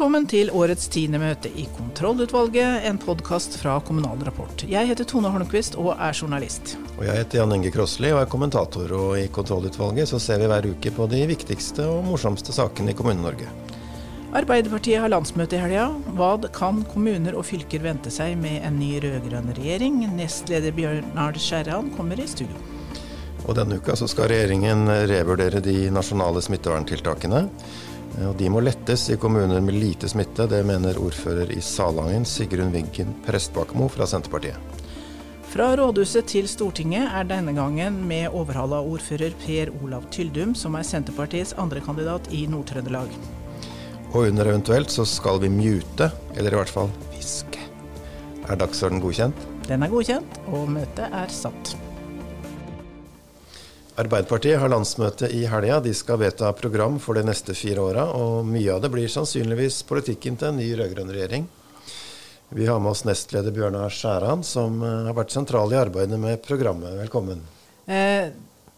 Velkommen 0.00 0.24
til 0.24 0.48
årets 0.56 0.86
tiende 0.88 1.18
møte 1.20 1.50
i 1.60 1.66
Kontrollutvalget, 1.76 2.86
en 2.88 2.96
podkast 2.96 3.58
fra 3.60 3.74
Kommunal 3.84 4.22
Rapport. 4.24 4.62
Jeg 4.64 4.88
heter 4.88 5.04
Tone 5.04 5.28
Holmquist 5.28 5.74
og 5.76 5.90
er 5.92 6.16
journalist. 6.16 6.72
Og 6.94 7.02
jeg 7.04 7.18
heter 7.18 7.42
Jan 7.42 7.52
Inge 7.52 7.68
Krossli 7.74 8.08
og 8.08 8.22
er 8.22 8.30
kommentator. 8.32 8.94
Og 8.96 9.18
i 9.20 9.26
Kontrollutvalget 9.28 10.08
så 10.08 10.16
ser 10.16 10.40
vi 10.40 10.48
hver 10.48 10.70
uke 10.70 10.94
på 10.96 11.04
de 11.12 11.20
viktigste 11.28 11.84
og 11.84 12.08
morsomste 12.08 12.56
sakene 12.56 12.94
i 12.94 12.96
Kommune-Norge. 12.96 13.50
Arbeiderpartiet 14.40 15.04
har 15.04 15.12
landsmøte 15.12 15.58
i 15.58 15.60
helga. 15.66 15.90
Hva 16.16 16.30
kan 16.48 16.80
kommuner 16.94 17.36
og 17.36 17.44
fylker 17.50 17.84
vente 17.84 18.08
seg 18.08 18.40
med 18.40 18.64
en 18.64 18.80
ny 18.80 18.94
rød-grønn 19.04 19.52
regjering? 19.60 20.00
Nestleder 20.16 20.72
Bjørnar 20.80 21.36
Skjæran 21.36 21.92
kommer 21.98 22.24
i 22.24 22.30
studio. 22.38 22.56
Og 23.44 23.52
denne 23.60 23.76
uka 23.76 24.00
så 24.00 24.08
skal 24.08 24.32
regjeringen 24.32 24.88
revurdere 25.12 25.60
de 25.60 25.90
nasjonale 25.92 26.40
smitteverntiltakene. 26.48 27.44
Og 28.18 28.34
De 28.36 28.50
må 28.50 28.60
lettes 28.64 29.06
i 29.10 29.16
kommuner 29.20 29.62
med 29.64 29.78
lite 29.78 30.08
smitte. 30.10 30.48
Det 30.50 30.60
mener 30.66 30.98
ordfører 30.98 31.52
i 31.54 31.60
Salangen, 31.64 32.26
Sigrun 32.26 32.72
Vinken 32.74 33.14
Prestbakmo 33.26 33.88
fra 33.88 34.08
Senterpartiet. 34.10 34.58
Fra 35.50 35.72
rådhuset 35.74 36.28
til 36.30 36.46
Stortinget 36.46 37.08
er 37.10 37.24
denne 37.26 37.50
gangen 37.56 37.96
med 38.06 38.30
overhalla 38.30 38.78
ordfører 38.86 39.34
Per 39.42 39.72
Olav 39.82 40.04
Tyldum, 40.14 40.54
som 40.54 40.76
er 40.78 40.86
Senterpartiets 40.86 41.56
andrekandidat 41.58 42.30
i 42.30 42.44
Nord-Trøndelag. 42.46 43.10
Og 44.12 44.28
under 44.28 44.46
eventuelt 44.52 44.94
så 44.94 45.06
skal 45.06 45.40
vi 45.42 45.50
mute, 45.50 46.10
eller 46.36 46.54
i 46.54 46.60
hvert 46.60 46.70
fall 46.70 46.90
hviske. 47.10 47.66
Er 48.46 48.62
dagsorden 48.62 49.02
godkjent? 49.02 49.46
Den 49.66 49.82
er 49.82 49.90
godkjent, 49.90 50.38
og 50.50 50.70
møtet 50.70 51.10
er 51.10 51.30
satt. 51.34 51.74
Arbeiderpartiet 54.00 54.60
har 54.60 54.70
landsmøte 54.72 55.28
i 55.34 55.42
helga. 55.50 55.80
De 55.84 55.92
skal 55.96 56.20
vedta 56.22 56.48
program 56.56 56.96
for 57.02 57.18
de 57.18 57.24
neste 57.26 57.52
fire 57.58 57.82
åra, 57.84 58.06
og 58.16 58.46
mye 58.48 58.72
av 58.72 58.80
det 58.84 58.88
blir 58.92 59.10
sannsynligvis 59.12 59.82
politikken 59.88 60.38
til 60.40 60.52
en 60.52 60.60
ny 60.60 60.68
rød-grønn 60.78 61.10
regjering. 61.12 61.48
Vi 62.56 62.66
har 62.66 62.80
med 62.80 62.94
oss 62.94 63.04
nestleder 63.06 63.52
Bjørnar 63.54 63.92
Skjæran, 63.94 64.40
som 64.46 64.80
eh, 64.82 64.94
har 65.10 65.18
vært 65.18 65.34
sentral 65.34 65.74
i 65.74 65.78
arbeidet 65.78 66.16
med 66.18 66.40
programmet. 66.42 66.96
Velkommen. 66.98 67.44
Eh, 67.86 68.32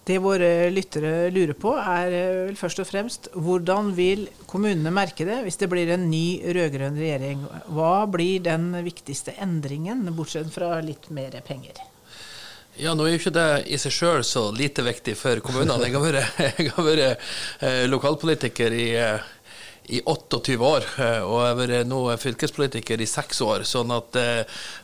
det 0.05 0.19
våre 0.19 0.51
lyttere 0.75 1.31
lurer 1.31 1.55
på, 1.55 1.77
er 1.79 2.19
eh, 2.19 2.41
vel 2.49 2.59
først 2.59 2.83
og 2.83 2.91
fremst 2.91 3.31
hvordan 3.33 3.95
vil 3.95 4.27
kommunene 4.51 4.91
merke 4.93 5.29
det 5.29 5.39
hvis 5.47 5.61
det 5.63 5.71
blir 5.73 5.95
en 5.95 6.11
ny 6.11 6.43
rød-grønn 6.43 6.99
regjering? 6.99 7.47
Hva 7.71 7.95
blir 8.11 8.43
den 8.45 8.73
viktigste 8.83 9.39
endringen, 9.39 10.03
bortsett 10.19 10.51
fra 10.53 10.75
litt 10.83 11.09
mer 11.15 11.39
penger? 11.47 11.79
Ja, 12.81 12.95
nå 12.97 13.05
er 13.05 13.13
jo 13.13 13.21
ikke 13.21 13.35
det 13.37 13.51
i 13.69 13.77
seg 13.81 13.93
sjøl 13.93 14.25
så 14.25 14.47
lite 14.57 14.85
viktig 14.87 15.13
for 15.21 15.43
kommunene. 15.45 15.91
Jeg 15.91 15.93
har 15.99 16.07
vært, 16.07 16.41
jeg 16.63 16.73
har 16.73 16.87
vært 16.87 17.27
eh, 17.69 17.85
lokalpolitiker 17.91 18.73
i, 18.73 18.87
eh, 18.97 19.27
i 19.93 20.01
28 20.09 20.57
år, 20.57 20.87
eh, 21.05 21.19
og 21.21 21.37
jeg 21.43 21.51
har 21.51 21.59
vært 21.59 21.91
nå 21.91 22.01
fylkespolitiker 22.23 23.05
i 23.05 23.11
seks 23.11 23.43
år. 23.45 23.67
Sånn 23.69 23.93
at, 23.93 24.17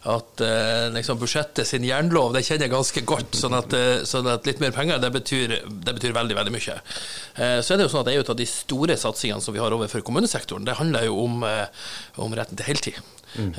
at 0.05 0.45
liksom 0.93 1.23
budsjettet 1.23 1.65
sin 1.71 1.87
jernlov 1.89 2.37
det 2.37 2.45
kjenner 2.45 2.69
jeg 2.69 2.77
ganske 2.77 3.05
godt. 3.09 3.41
Sånn 3.41 3.57
at, 3.57 3.73
sånn 4.11 4.29
at 4.37 4.45
litt 4.49 4.61
mer 4.61 4.77
penger 4.77 5.01
det 5.01 5.15
betyr, 5.17 5.57
det 5.65 5.97
betyr, 5.97 6.17
veldig 6.19 6.37
veldig 6.43 6.57
mye. 6.59 6.81
Så 6.85 7.73
er 7.73 7.79
det 7.81 7.89
jo 7.89 7.95
sånn 7.95 8.05
at 8.05 8.13
en 8.13 8.35
av 8.35 8.43
de 8.43 8.53
store 8.53 9.01
satsingene 9.01 9.41
som 9.41 9.57
vi 9.57 9.65
har 9.65 9.73
overfor 9.73 10.05
kommunesektoren, 10.05 10.69
det 10.69 10.77
handler 10.77 11.09
jo 11.09 11.23
om, 11.25 11.41
om 12.21 12.37
retten 12.37 12.61
til 12.61 12.69
heltid. 12.69 13.01
Mm. 13.37 13.53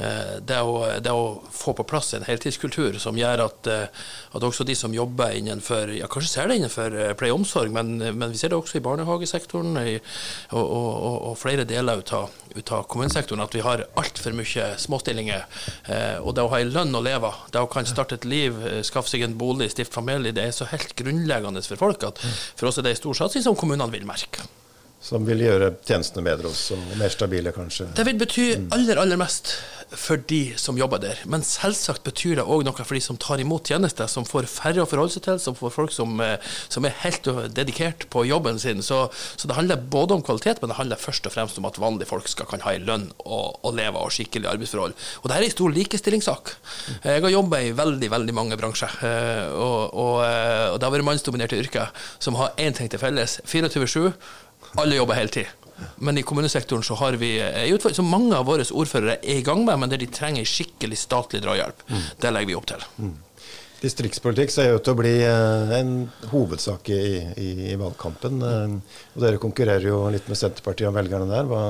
Det, 0.47 0.59
å, 0.65 0.79
det, 0.99 1.11
å, 1.13 1.43
få 1.53 1.73
på 1.77 1.85
plass 1.87 2.13
en 2.17 2.25
heltidskultur 2.25 2.97
som 3.01 3.17
gjør 3.17 3.43
at, 3.45 3.69
eh, 3.69 4.07
at 4.35 4.45
også 4.45 4.65
de 4.67 4.75
som 4.77 4.93
jobber 4.93 5.35
innenfor 5.37 5.93
ja, 5.93 6.07
Kanskje 6.09 6.31
ser 6.31 6.49
det 6.49 6.59
innenfor 6.59 6.95
eh, 6.97 7.13
pleie 7.19 7.33
og 7.33 7.41
omsorg, 7.41 7.71
men, 7.75 7.97
men, 7.99 8.33
vi 8.33 8.39
ser 8.39 8.53
det 8.53 8.59
også 8.59 8.79
i 8.79 8.83
barnehagesektoren 8.85 9.77
i, 9.83 9.95
og, 10.51 10.63
og, 10.63 11.15
og, 11.29 11.35
flere 11.39 11.67
deler 11.69 12.01
ut 12.01 12.13
av, 12.17 12.33
ut 12.55 12.73
av 12.75 12.85
kommunesektoren. 12.91 13.43
At 13.45 13.55
vi 13.55 13.63
har 13.65 13.85
altfor 13.99 14.35
mye 14.37 14.69
småstillinger. 14.81 15.45
Og 16.25 16.33
det 16.35 16.43
å 16.43 16.51
ha 16.51 16.59
en 16.61 16.73
lønn 16.73 16.97
å 16.97 17.03
leve 17.03 17.29
av, 17.29 17.43
det 17.53 17.63
å 17.63 17.69
kan 17.71 17.87
starte 17.87 18.17
et 18.19 18.27
liv, 18.29 18.57
skaffe 18.85 19.11
seg 19.11 19.25
en 19.25 19.37
bolig, 19.39 19.69
stifte 19.73 19.95
familie, 19.95 20.35
det 20.35 20.49
er 20.49 20.55
så 20.55 20.67
helt 20.71 20.95
grunnleggende 20.99 21.63
for 21.65 21.81
folk 21.87 22.07
at 22.07 22.21
mm. 22.23 22.39
for 22.59 22.71
oss 22.71 22.79
er 22.79 22.87
det 22.87 22.95
en 22.95 23.03
stor 23.03 23.21
satsing 23.23 23.45
som 23.45 23.59
kommunene 23.59 23.91
vil 23.93 24.07
merke. 24.09 24.47
Som 24.99 25.23
vil 25.27 25.45
gjøre 25.45 25.73
tjenestene 25.87 26.25
bedre 26.25 26.51
også, 26.51 26.75
og 26.75 26.97
mer 26.99 27.11
stabile, 27.13 27.53
kanskje? 27.55 27.87
Det 27.95 28.03
vil 28.07 28.17
bety 28.19 28.47
aller, 28.75 28.99
aller 28.99 29.19
mest 29.19 29.55
for 29.97 30.21
de 30.29 30.53
som 30.59 30.77
jobber 30.77 31.01
der. 31.01 31.21
Men 31.29 31.43
selvsagt 31.45 32.03
betyr 32.05 32.37
det 32.37 32.45
òg 32.45 32.65
noe 32.65 32.83
for 32.83 32.95
de 32.95 33.01
som 33.01 33.17
tar 33.17 33.41
imot 33.41 33.69
tjenester, 33.69 34.09
som 34.11 34.27
får 34.27 34.45
færre 34.51 34.83
å 34.83 34.89
forholde 34.89 35.15
seg 35.15 35.23
til, 35.25 35.39
som 35.41 35.55
får 35.57 35.73
folk 35.73 35.93
som, 35.93 36.19
eh, 36.21 36.37
som 36.69 36.85
er 36.85 36.97
helt 37.01 37.25
dedikert 37.55 38.05
på 38.13 38.25
jobben 38.27 38.59
sin. 38.61 38.83
Så, 38.85 39.07
så, 39.35 39.49
det 39.49 39.57
handler 39.57 39.81
både 39.81 40.17
om 40.17 40.25
kvalitet, 40.25 40.61
men 40.61 40.73
det 40.73 40.77
handler 40.77 41.01
først 41.01 41.25
og 41.25 41.33
fremst 41.33 41.57
om 41.57 41.65
at 41.69 41.79
vanlige 41.81 42.09
folk 42.09 42.29
skal 42.29 42.49
kan 42.49 42.61
ha 42.65 42.75
en 42.75 42.85
lønn 42.85 43.07
og, 43.25 43.57
og 43.63 43.73
leve 43.77 43.97
av 43.97 44.11
skikkelige 44.13 44.51
arbeidsforhold. 44.51 44.93
Og 45.23 45.29
det 45.29 45.37
er 45.37 45.47
en 45.47 45.55
stor 45.55 45.73
likestillingssak. 45.73 46.53
Jeg 47.07 47.23
har 47.25 47.33
jobba 47.33 47.63
i 47.63 47.73
veldig, 47.77 48.11
veldig 48.13 48.35
mange 48.37 48.59
bransjer, 48.59 48.99
eh, 49.09 49.47
og, 49.55 49.95
og, 49.95 50.13
eh, 50.27 50.67
og 50.73 50.77
det 50.77 50.85
har 50.85 50.95
vært 50.97 51.09
mannsdominerte 51.09 51.59
yrker 51.63 51.89
som 52.19 52.37
har 52.37 52.53
én 52.61 52.77
ting 52.77 52.91
til 52.91 53.01
felles. 53.01 53.39
24-7 53.49 54.13
alle 54.75 54.99
jobber 54.99 55.17
heltid. 55.17 55.55
Men 55.95 56.17
i 56.17 56.25
kommunesektoren 56.27 56.83
så 56.83 56.95
har 56.99 57.15
vi 57.19 57.31
så 57.93 58.03
mange 58.03 58.35
av 58.35 58.45
våre 58.49 58.65
ordførere 58.67 59.17
er 59.23 59.39
i 59.39 59.45
gang 59.47 59.63
med, 59.65 59.79
men 59.79 59.91
der 59.91 60.01
de 60.01 60.09
trenger 60.11 60.47
skikkelig 60.47 60.99
statlig 60.99 61.41
drahjelp. 61.45 61.83
Mm. 61.87 62.05
Det 62.19 62.31
legger 62.35 62.51
vi 62.51 62.57
opp 62.59 62.67
til. 62.67 62.85
Mm. 62.99 63.17
Distriktspolitikk 63.79 64.51
ser 64.51 64.73
ut 64.75 64.83
til 64.83 64.91
å 64.91 64.99
bli 64.99 65.13
eh, 65.23 65.73
en 65.77 65.93
hovedsak 66.33 66.89
i, 66.91 67.03
i, 67.39 67.49
i 67.71 67.75
valgkampen. 67.79 68.41
Mm. 68.43 68.73
og 69.15 69.23
dere 69.23 69.39
konkurrerer 69.39 69.87
jo 69.87 70.01
litt 70.11 70.27
med 70.27 70.39
Senterpartiet 70.39 70.89
om 70.91 70.99
velgerne 70.99 71.29
der. 71.31 71.47
Hva, 71.47 71.63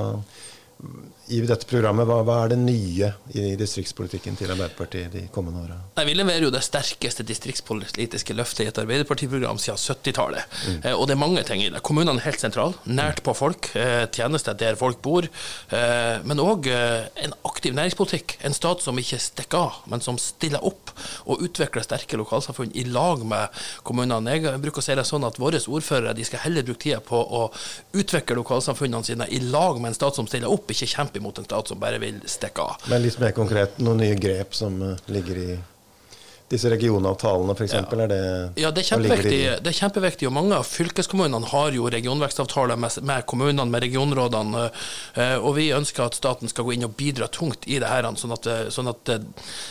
i 1.29 1.39
dette 1.45 1.67
programmet, 1.69 2.07
hva, 2.07 2.21
hva, 2.25 2.35
er 2.41 2.53
det 2.53 2.57
nye 2.57 3.09
i 3.37 3.51
distriktspolitikken 3.59 4.37
til 4.39 4.49
Arbeiderpartiet 4.49 5.11
de 5.13 5.25
kommende 5.33 5.61
åra? 5.61 5.75
Vi 6.07 6.15
leverer 6.15 6.45
jo 6.47 6.51
det 6.53 6.61
sterkeste 6.65 7.25
distriktspolitiske 7.27 8.33
løftet 8.33 8.63
i 8.63 8.69
et 8.71 8.79
arbeiderpartiprogram 8.81 9.59
siden 9.61 9.77
70-tallet. 9.77 10.55
Mm. 10.65 10.79
Eh, 10.79 10.95
og 10.95 11.05
det 11.05 11.13
er 11.13 11.21
mange 11.21 11.43
ting 11.45 11.61
i 11.61 11.67
det. 11.69 11.83
Kommunene 11.85 12.17
er 12.17 12.29
helt 12.29 12.41
sentrale, 12.41 12.79
nært 12.87 13.21
på 13.25 13.35
folk, 13.37 13.69
eh, 13.77 14.07
tjenester 14.15 14.57
der 14.57 14.79
folk 14.79 15.03
bor. 15.05 15.27
Eh, 15.27 16.15
men 16.25 16.41
òg 16.41 16.71
eh, 16.71 17.11
en 17.27 17.35
aktiv 17.51 17.75
næringspolitikk. 17.77 18.39
En 18.47 18.55
stat 18.57 18.81
som 18.81 18.97
ikke 18.97 19.19
stikker 19.21 19.59
av, 19.67 19.83
men 19.91 20.01
som 20.01 20.17
stiller 20.21 20.63
opp 20.65 20.95
og 21.29 21.43
utvikler 21.45 21.85
sterke 21.85 22.17
lokalsamfunn 22.17 22.73
i 22.79 22.87
lag 22.87 23.21
med 23.27 23.61
kommunene. 23.85 24.39
Jeg 24.39 24.63
bruker 24.63 24.81
å 24.81 24.87
si 24.87 24.97
det 24.97 25.05
sånn 25.05 25.27
at 25.27 25.37
våre 25.43 25.59
ordførere 25.59 26.15
de 26.17 26.25
skal 26.25 26.45
heller 26.47 26.65
bruke 26.65 26.81
tida 26.87 27.03
på 27.03 27.19
å 27.19 27.45
utvikle 27.99 28.39
lokalsamfunnene 28.39 29.05
sine 29.05 29.29
i 29.29 29.43
lag 29.43 29.77
med 29.77 29.91
en 29.91 29.99
stat 29.99 30.17
som 30.17 30.25
stiller 30.29 30.49
opp, 30.49 30.68
ikke 30.75 30.89
kjempe 30.93 31.19
imot 31.21 31.41
en 31.41 31.47
stat 31.47 31.71
som 31.71 31.81
bare 31.81 31.99
vil 32.01 32.21
stikke 32.29 32.65
av. 32.65 32.87
Men 32.91 33.03
litt 33.03 33.19
mer 33.21 33.35
konkret, 33.35 33.77
noen 33.83 34.01
nye 34.03 34.17
grep 34.19 34.55
som 34.57 34.79
eh, 34.85 35.05
ligger 35.13 35.43
i 35.43 35.49
disse 36.49 36.69
regionavtalene 36.71 37.53
f.eks.? 37.53 37.75
Ja. 37.77 37.83
Er 37.85 38.09
det, 38.09 38.21
ja, 38.57 38.71
det 38.73 38.83
er, 38.83 38.87
kjempeviktig, 38.87 39.39
det 39.61 39.71
er 39.71 39.77
kjempeviktig. 39.77 40.29
og 40.29 40.35
Mange 40.35 40.57
av 40.57 40.67
fylkeskommunene 40.67 41.51
har 41.51 41.77
jo 41.77 41.89
regionvekstavtaler 41.93 42.79
med, 42.81 43.01
med 43.05 43.25
kommunene, 43.29 43.69
med 43.69 43.85
regionrådene. 43.85 44.67
Eh, 45.13 45.35
og 45.37 45.53
Vi 45.59 45.69
ønsker 45.77 46.07
at 46.07 46.17
staten 46.17 46.49
skal 46.51 46.65
gå 46.65 46.77
inn 46.77 46.87
og 46.89 46.95
bidra 46.99 47.29
tungt 47.29 47.69
i 47.69 47.77
det 47.81 47.89
her, 47.89 48.09
sånn 48.17 48.33
at, 48.33 48.49
sånn 48.73 48.89
at 48.91 49.13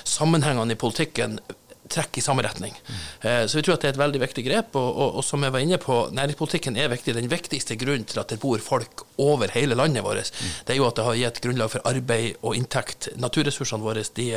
sammenhengene 0.06 0.76
i 0.76 0.78
politikken 0.78 1.40
trekker 1.88 2.20
i 2.20 2.24
samme 2.24 2.44
retning. 2.44 2.74
Mm. 2.84 3.48
Så 3.48 3.58
vi 3.58 3.62
tror 3.64 3.78
at 3.78 3.84
det 3.84 3.88
er 3.88 3.94
et 3.96 4.02
veldig 4.02 4.20
viktig 4.20 4.44
grep. 4.44 4.74
Og, 4.76 4.88
og, 4.88 5.18
og, 5.18 5.22
som 5.24 5.44
jeg 5.44 5.54
var 5.54 5.64
inne 5.64 5.78
på, 5.80 6.02
næringspolitikken 6.14 6.76
er 6.76 6.92
viktig. 6.92 7.16
Den 7.16 7.30
viktigste 7.32 7.78
grunnen 7.80 8.04
til 8.08 8.20
at 8.20 8.34
det 8.34 8.42
bor 8.42 8.60
folk 8.62 9.07
over 9.18 9.52
hele 9.54 9.76
landet 9.78 10.04
vårt, 10.04 10.32
det 10.66 10.74
er 10.74 10.80
jo 10.80 10.88
at 10.88 10.98
det 10.98 11.06
har 11.06 11.18
gitt 11.18 11.40
grunnlag 11.44 11.72
for 11.72 11.84
arbeid 11.88 12.38
og 12.42 12.56
inntekt. 12.58 13.10
Naturressursene 13.20 13.84
våre 13.84 14.04
de 14.14 14.28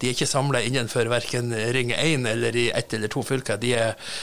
de 0.00 0.08
er 0.08 0.14
ikke 0.14 0.28
samla 0.28 0.60
innenfor 0.64 1.08
verken 1.12 1.52
Ring 1.74 1.92
1 1.94 2.26
eller 2.28 2.56
i 2.56 2.66
ett 2.70 2.94
eller 2.94 3.10
to 3.12 3.22
fylker. 3.24 3.58
De, 3.60 3.74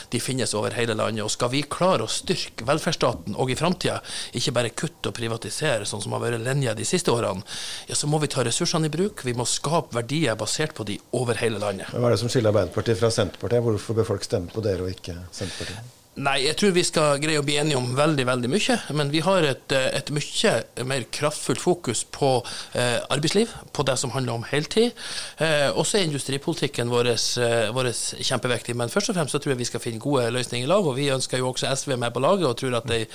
de, 0.10 0.22
finnes 0.22 0.54
over 0.58 0.76
hele 0.78 0.96
landet. 0.98 1.24
Og 1.26 1.32
skal 1.34 1.52
vi 1.54 1.64
klare 1.64 2.06
å 2.06 2.12
styrke 2.12 2.66
velferdsstaten 2.68 3.38
og 3.40 3.52
i 3.52 3.58
framtida, 3.58 4.00
ikke 4.38 4.56
bare 4.56 4.74
kutte 4.76 5.12
og 5.12 5.18
privatisere, 5.18 5.88
sånn 5.88 6.04
som 6.04 6.16
har 6.16 6.24
vært 6.24 6.44
linja 6.46 6.76
de 6.78 6.86
siste 6.88 7.14
årene, 7.14 7.46
ja, 7.90 7.98
så 7.98 8.10
må 8.10 8.22
vi 8.22 8.30
ta 8.32 8.46
ressursene 8.46 8.90
i 8.90 8.94
bruk. 8.94 9.26
Vi 9.26 9.36
må 9.38 9.48
skape 9.50 9.96
verdier 9.98 10.38
basert 10.40 10.76
på 10.78 10.88
de 10.88 11.00
over 11.18 11.40
hele 11.42 11.62
landet. 11.62 11.90
Hva 11.94 12.10
er 12.10 12.16
det 12.16 12.22
som 12.22 12.32
skiller 12.32 12.52
Arbeiderpartiet 12.52 13.00
fra 13.00 13.12
Senterpartiet. 13.14 13.64
Hvorfor 13.64 13.98
bør 13.98 14.14
folk 14.14 14.28
stemme 14.28 14.52
på 14.52 14.64
dere 14.66 14.86
og 14.86 14.94
ikke 14.94 15.18
Senterpartiet? 15.32 16.01
Nei, 16.20 16.42
jeg 16.44 16.58
tror 16.60 16.74
vi 16.76 16.82
skal 16.84 17.22
greie 17.24 17.40
å 17.40 17.44
bli 17.48 17.54
enige 17.56 17.80
om 17.80 17.94
veldig 17.96 18.26
veldig 18.28 18.50
mye. 18.52 18.76
Men 19.00 19.14
vi 19.14 19.22
har 19.24 19.46
et, 19.48 19.72
et 19.72 20.10
mye 20.12 20.52
mer 20.90 21.06
kraftfullt 21.08 21.62
fokus 21.64 22.02
på 22.12 22.34
eh, 22.76 22.98
arbeidsliv, 23.16 23.54
på 23.72 23.86
det 23.88 23.96
som 24.02 24.12
handler 24.12 24.36
om 24.36 24.44
heltid. 24.50 24.92
Eh, 25.40 25.70
også 25.72 26.02
er 26.02 26.10
industripolitikken 26.10 26.92
vår, 26.92 27.14
eh, 27.14 27.88
kjempeviktig. 28.28 28.76
Men 28.76 28.92
først 28.92 29.14
og 29.14 29.16
fremst 29.16 29.38
så 29.38 29.40
tror 29.40 29.54
jeg 29.54 29.62
vi 29.62 29.70
skal 29.72 29.84
finne 29.86 30.04
gode 30.04 30.28
løsninger 30.36 30.68
i 30.68 30.72
lag. 30.74 30.84
Og 30.84 31.00
vi 31.00 31.08
ønsker 31.16 31.40
jo 31.40 31.54
også 31.54 31.72
SV 31.80 31.96
med 31.96 32.12
på 32.12 32.26
laget, 32.28 32.50
og 32.50 32.60
tror 32.60 32.82
at 32.82 32.92
ei, 32.92 33.06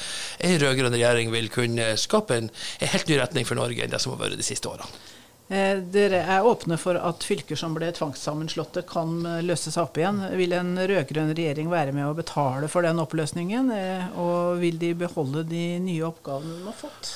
ei 0.40 0.56
rød-grønn 0.56 0.96
regjering 0.96 1.37
vil 1.37 1.52
kunne 1.52 1.92
skape 2.00 2.40
en, 2.40 2.49
en 2.81 2.92
helt 2.96 3.12
ny 3.12 3.20
retning 3.20 3.44
for 3.44 3.60
Norge 3.60 3.84
enn 3.84 3.92
det 3.92 4.00
som 4.00 4.16
har 4.16 4.25
vært 4.25 4.40
de 4.40 4.49
siste 4.49 4.72
årene. 4.72 5.15
Eh, 5.48 5.78
dere 5.78 6.25
er 6.26 6.43
åpne 6.43 6.75
for 6.75 6.98
at 6.98 7.22
fylker 7.22 7.58
som 7.58 7.75
ble 7.76 7.93
tvangssammenslåtte 7.94 8.82
kan 8.90 9.20
eh, 9.22 9.44
løse 9.46 9.70
seg 9.70 9.84
opp 9.84 10.00
igjen. 10.00 10.19
Vil 10.40 10.56
en 10.56 10.72
rød-grønn 10.75 11.31
regjering 11.38 11.70
være 11.70 11.94
med 11.94 12.08
å 12.08 12.16
betale 12.19 12.66
for 12.72 12.82
den 12.82 12.98
oppløsningen, 12.98 13.70
eh, 13.70 14.19
og 14.19 14.58
vil 14.64 14.81
de 14.82 14.90
beholde 14.98 15.44
de 15.46 15.64
nye 15.84 16.08
oppgavene 16.08 16.58
de 16.58 16.66
har 16.66 16.78
fått? 16.81 17.12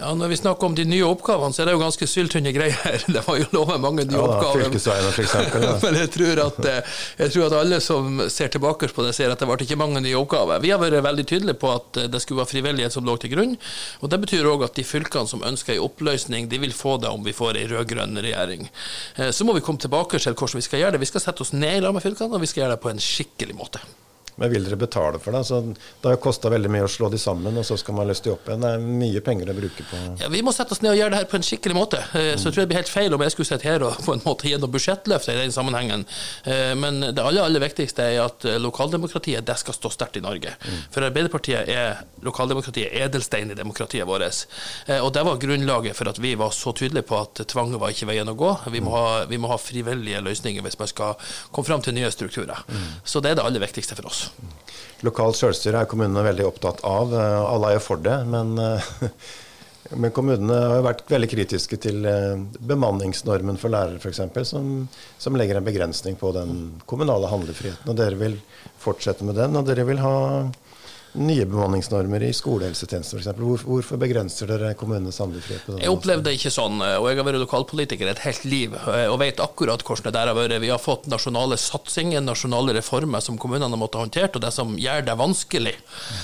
Ja, 0.00 0.14
Når 0.14 0.28
vi 0.28 0.36
snakker 0.36 0.66
om 0.66 0.74
de 0.74 0.84
nye 0.84 1.04
oppgavene, 1.06 1.54
så 1.54 1.62
er 1.62 1.68
det 1.68 1.74
jo 1.76 1.80
ganske 1.80 2.06
syltynne 2.10 2.52
greier. 2.54 3.04
Det 3.14 3.22
var 3.26 3.38
jo 3.38 3.46
lovet 3.54 3.80
mange 3.82 4.04
nye 4.08 4.18
ja, 4.18 4.24
oppgaver. 4.26 4.68
For 4.74 5.22
eksempel, 5.22 5.64
ja. 5.66 5.72
Men 5.84 5.98
jeg 6.00 6.10
tror, 6.16 6.42
at, 6.44 6.58
eh, 6.68 6.98
jeg 7.22 7.34
tror, 7.34 7.46
at, 7.46 7.56
alle 7.60 7.78
som 7.84 8.20
ser 8.32 8.52
tilbake 8.52 8.90
på 8.94 9.06
det, 9.06 9.14
ser 9.16 9.32
at 9.32 9.42
det 9.42 9.48
ble 9.48 9.58
ikke 9.64 9.78
mange 9.80 10.02
nye 10.04 10.18
oppgaver. 10.18 10.62
Vi 10.64 10.72
har 10.74 10.82
vært 10.82 10.98
veldig 11.06 11.26
tydelige 11.28 11.60
på 11.62 11.72
at 11.72 12.02
eh, 12.02 12.10
det 12.12 12.22
skulle 12.24 12.42
være 12.42 12.52
frivillighet 12.52 12.96
som 12.96 13.06
lå 13.06 13.16
til 13.22 13.34
grunn. 13.34 13.56
og 14.02 14.12
Det 14.12 14.20
betyr 14.26 14.50
òg 14.52 14.66
at 14.68 14.76
de 14.78 14.86
fylkene 14.86 15.30
som 15.30 15.46
ønsker 15.46 15.76
en 15.76 15.86
oppløsning, 15.86 16.50
de 16.52 16.62
vil 16.62 16.76
få 16.76 16.98
det 17.02 17.10
om 17.12 17.24
vi 17.24 17.36
får 17.36 17.62
en 17.62 17.72
rød-grønn 17.76 18.22
regjering. 18.26 18.68
Eh, 19.16 19.32
så 19.32 19.48
må 19.48 19.56
vi 19.56 19.64
komme 19.64 19.82
tilbake 19.82 20.20
til 20.20 20.36
hvordan 20.36 20.62
vi 20.62 20.68
skal 20.68 20.84
gjøre 20.84 20.96
det. 20.96 21.04
Vi 21.06 21.12
skal 21.14 21.26
sette 21.26 21.46
oss 21.46 21.56
ned 21.56 21.78
i 21.78 21.84
lag 21.84 21.96
med 21.96 22.04
fylkene, 22.04 22.34
og 22.34 22.44
vi 22.44 22.50
skal 22.50 22.66
gjøre 22.66 22.76
det 22.76 22.84
på 22.84 22.92
en 22.92 23.02
skikkelig 23.02 23.58
måte. 23.58 23.82
Men 24.36 24.50
vil 24.50 24.64
dere 24.64 24.76
betale 24.80 25.18
for 25.20 25.34
det? 25.36 25.44
Så 25.44 25.60
det 25.60 26.06
har 26.08 26.14
jo 26.16 26.20
kosta 26.24 26.50
veldig 26.52 26.70
mye 26.72 26.86
å 26.86 26.90
slå 26.90 27.10
de 27.12 27.18
sammen, 27.20 27.56
og 27.58 27.66
så 27.68 27.76
skal 27.80 27.96
man 27.98 28.08
løse 28.08 28.24
de 28.24 28.32
opp 28.32 28.48
igjen. 28.48 28.64
Det 28.64 28.70
er 28.74 28.84
mye 29.02 29.20
penger 29.24 29.52
å 29.52 29.56
bruke 29.56 29.84
på 29.90 30.00
Ja, 30.22 30.30
Vi 30.32 30.40
må 30.44 30.54
sette 30.56 30.72
oss 30.74 30.80
ned 30.82 30.94
og 30.94 30.98
gjøre 30.98 31.12
det 31.14 31.20
her 31.20 31.28
på 31.30 31.38
en 31.38 31.46
skikkelig 31.46 31.76
måte. 31.76 32.00
Eh, 32.16 32.32
så 32.40 32.48
jeg 32.48 32.56
tror 32.56 32.62
det 32.62 32.68
blir 32.72 32.80
helt 32.80 32.92
feil 32.92 33.16
om 33.16 33.24
jeg 33.26 33.34
skulle 33.34 33.50
sitte 33.50 33.68
her 33.68 33.84
og 33.86 34.00
på 34.06 34.16
en 34.16 34.24
måte 34.24 34.48
gi 34.48 34.56
noe 34.56 34.72
budsjettløft 34.72 35.28
i 35.32 35.36
den 35.36 35.54
sammenhengen. 35.54 36.06
Eh, 36.48 36.72
men 36.78 37.00
det 37.12 37.20
aller, 37.22 37.44
aller 37.44 37.64
viktigste 37.66 38.06
er 38.14 38.22
at 38.24 38.46
eh, 38.48 38.58
lokaldemokratiet 38.62 39.44
det 39.46 39.58
skal 39.60 39.76
stå 39.76 39.92
sterkt 39.92 40.16
i 40.18 40.24
Norge. 40.24 40.54
For 40.94 41.04
Arbeiderpartiet 41.04 41.68
er 41.68 42.02
lokaldemokratiet 42.24 42.94
edelstein 43.04 43.52
i 43.52 43.58
demokratiet 43.58 44.08
vårt. 44.08 44.22
Og 45.02 45.08
det 45.14 45.22
var 45.26 45.38
grunnlaget 45.40 45.96
for 45.98 46.06
at 46.10 46.18
vi 46.22 46.34
var 46.38 46.52
så 46.54 46.70
tydelige 46.76 47.08
på 47.08 47.16
at 47.18 47.40
tvang 47.50 47.72
var 47.80 47.90
ikke 47.90 48.06
veien 48.10 48.28
å 48.30 48.36
gå. 48.38 48.50
Vi 48.70 48.82
må 48.84 48.92
ha, 48.94 49.24
vi 49.28 49.38
må 49.40 49.50
ha 49.50 49.58
frivillige 49.58 50.20
løsninger 50.22 50.62
hvis 50.62 50.78
man 50.78 50.90
skal 50.90 51.16
komme 51.50 51.66
fram 51.66 51.82
til 51.82 51.96
nye 51.96 52.10
strukturer. 52.14 52.62
Så 53.02 53.22
det 53.24 53.32
er 53.32 53.40
det 53.40 53.46
aller 53.48 53.64
viktigste 53.64 53.98
for 53.98 54.12
oss. 54.12 54.21
Lokalt 55.06 55.38
selvstyre 55.38 55.82
er 55.82 55.88
kommunene 55.90 56.22
veldig 56.28 56.44
opptatt 56.46 56.82
av. 56.86 57.14
Eh, 57.14 57.38
alle 57.42 57.72
er 57.72 57.78
jo 57.78 57.86
for 57.86 58.02
det. 58.02 58.18
Men, 58.30 58.54
eh, 58.62 58.92
men 60.02 60.14
kommunene 60.14 60.58
har 60.76 60.84
vært 60.86 61.10
veldig 61.10 61.30
kritiske 61.32 61.78
til 61.82 62.06
eh, 62.06 62.38
bemanningsnormen 62.72 63.58
for 63.58 63.74
lærere 63.74 63.98
f.eks., 63.98 64.22
som, 64.52 64.68
som 65.18 65.38
legger 65.38 65.58
en 65.58 65.66
begrensning 65.66 66.18
på 66.20 66.30
den 66.36 66.76
kommunale 66.86 67.30
handlefriheten. 67.32 67.90
Og 67.90 67.98
dere 67.98 68.20
vil 68.20 68.38
fortsette 68.82 69.26
med 69.26 69.40
den, 69.40 69.58
og 69.58 69.66
dere 69.66 69.88
vil 69.90 70.02
ha 70.04 70.14
nye 71.12 71.44
bemanningsnormer 71.46 72.22
i 72.24 72.32
skolehelsetjenesten 72.36 73.20
f.eks. 73.20 73.30
Hvor, 73.36 73.64
hvorfor 73.66 74.00
begrenser 74.00 74.48
dere 74.48 74.72
kommunenes 74.78 75.18
handlefrihet? 75.20 75.68
Jeg 75.82 75.92
opplevde 75.92 76.30
det 76.30 76.38
ikke 76.38 76.52
sånn, 76.54 76.80
og 76.80 77.08
jeg 77.10 77.20
har 77.20 77.28
vært 77.28 77.42
lokalpolitiker 77.42 78.10
et 78.12 78.22
helt 78.24 78.46
liv 78.48 78.76
og 78.76 79.18
vet 79.20 79.42
akkurat 79.42 79.84
hvordan 79.84 80.08
det 80.08 80.14
der 80.16 80.30
har 80.30 80.38
vært. 80.38 80.56
Vi 80.62 80.72
har 80.72 80.80
fått 80.80 81.08
nasjonale 81.12 81.58
satsinger, 81.60 82.24
nasjonale 82.24 82.76
reformer 82.78 83.24
som 83.24 83.38
kommunene 83.40 83.70
har 83.70 83.80
måttet 83.80 84.00
håndtere, 84.02 84.32
og 84.32 84.44
det 84.44 84.52
som 84.56 84.74
gjør 84.80 85.04
det 85.06 85.18
vanskelig, 85.20 85.74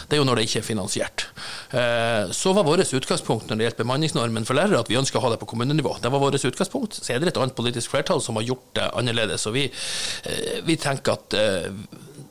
det 0.08 0.16
er 0.16 0.22
jo 0.22 0.26
når 0.28 0.40
det 0.40 0.48
ikke 0.48 0.62
er 0.62 0.68
finansiert. 0.68 1.26
Eh, 1.70 2.32
så 2.32 2.54
var 2.56 2.66
vårt 2.68 2.92
utgangspunkt 2.94 3.48
når 3.48 3.60
det 3.60 3.68
gjelder 3.68 3.82
bemanningsnormen 3.84 4.48
for 4.48 4.58
lærere, 4.58 4.80
at 4.80 4.90
vi 4.90 4.98
ønsker 5.00 5.20
å 5.20 5.26
ha 5.26 5.34
det 5.34 5.40
på 5.42 5.50
kommunenivå. 5.52 5.98
Det 6.02 6.12
var 6.12 6.22
vårt 6.22 6.40
utgangspunkt. 6.40 7.00
Så 7.02 7.12
er 7.12 7.20
det 7.20 7.32
et 7.32 7.40
annet 7.40 7.56
politisk 7.58 7.92
flertall 7.92 8.22
som 8.24 8.40
har 8.40 8.48
gjort 8.48 8.68
det 8.78 8.90
annerledes. 8.96 9.46
og 9.46 9.56
vi, 9.56 9.68
eh, 10.24 10.60
vi 10.64 10.76
tenker 10.76 11.18
at 11.18 11.34
eh, 11.34 11.70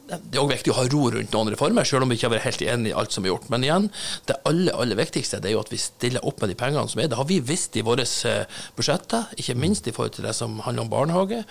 det 0.08 0.38
er 0.38 0.40
òg 0.40 0.54
viktig 0.54 0.72
å 0.72 0.78
ha 0.78 0.86
ro 0.88 1.02
rundt 1.12 1.34
noen 1.36 1.50
reformer, 1.52 1.88
selv 1.88 2.06
om 2.06 2.12
vi 2.12 2.16
ikke 2.16 2.30
har 2.30 2.34
vært 2.38 2.46
helt 2.46 2.62
enig 2.64 2.92
i 2.92 2.96
alt 2.96 3.12
som 3.12 3.26
er 3.26 3.34
gjort. 3.34 3.50
Men 3.52 3.66
igjen, 3.66 3.88
det 4.30 4.38
aller, 4.48 4.72
aller 4.80 5.00
viktigste 5.00 5.42
det 5.44 5.50
er 5.50 5.58
jo 5.58 5.64
at 5.66 5.72
vi 5.74 5.80
stiller 5.82 6.24
opp 6.28 6.40
med 6.40 6.54
de 6.54 6.58
pengene 6.60 6.88
som 6.88 7.02
er. 7.04 7.10
Det 7.12 7.20
har 7.20 7.28
vi 7.28 7.40
visst 7.44 7.76
i 7.76 7.84
våre 7.84 8.06
eh, 8.08 8.62
budsjetter, 8.78 9.34
ikke 9.36 9.58
minst 9.60 9.90
i 9.90 9.94
forhold 9.96 10.16
til 10.16 10.28
det 10.30 10.34
som 10.38 10.62
handler 10.64 10.86
om 10.86 10.92
barnehage. 10.94 11.42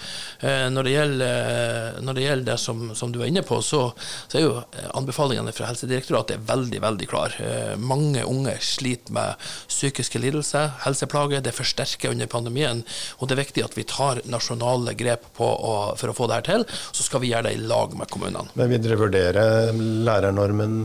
Eh, 0.41 0.65
når 0.73 0.89
det 0.89 0.95
gjelder, 0.95 1.51
eh, 1.51 2.01
når 2.07 2.17
det, 2.19 2.25
gjelder 2.25 2.49
det 2.49 2.57
som, 2.63 2.81
som, 2.97 3.13
du 3.13 3.21
er 3.21 3.29
inne 3.33 3.45
på, 3.45 3.61
så, 3.61 3.83
så, 4.25 4.41
er 4.41 4.47
jo 4.47 4.57
anbefalingene 4.97 5.53
fra 5.57 5.69
Helsedirektoratet 5.69 6.49
veldig, 6.49 6.81
veldig 6.87 7.11
klare. 7.13 7.53
Mange 7.77 8.25
unge 8.25 8.57
sliter 8.65 9.13
med 9.17 9.47
psykiske 9.69 10.23
lidelser, 10.23 10.73
helseplager. 10.87 11.45
Det 11.45 11.53
forsterker 11.57 12.17
under 12.17 12.33
pandemien. 12.33 12.85
Og 13.21 13.29
det 13.29 13.37
er 13.37 13.45
viktig 13.45 13.69
at 13.69 13.77
vi 13.77 13.85
tar 13.89 14.25
nasjonale 14.25 14.97
grep 14.97 15.29
å, 15.37 15.53
for 16.01 16.09
å 16.09 16.17
få 16.17 16.31
det 16.31 16.41
her 16.41 16.49
til. 16.49 16.69
Så 16.97 17.05
skal 17.05 17.21
vi 17.21 17.35
gjøre 17.35 17.51
det 17.51 17.59
i 17.59 17.65
lag 17.69 17.93
med 17.97 18.09
kommunene 18.09 18.46
kommunene. 18.47 18.61
Men 18.61 18.71
vil 18.71 18.83
dere 18.83 19.01
vurdere 19.01 19.47
lærernormen 20.07 20.79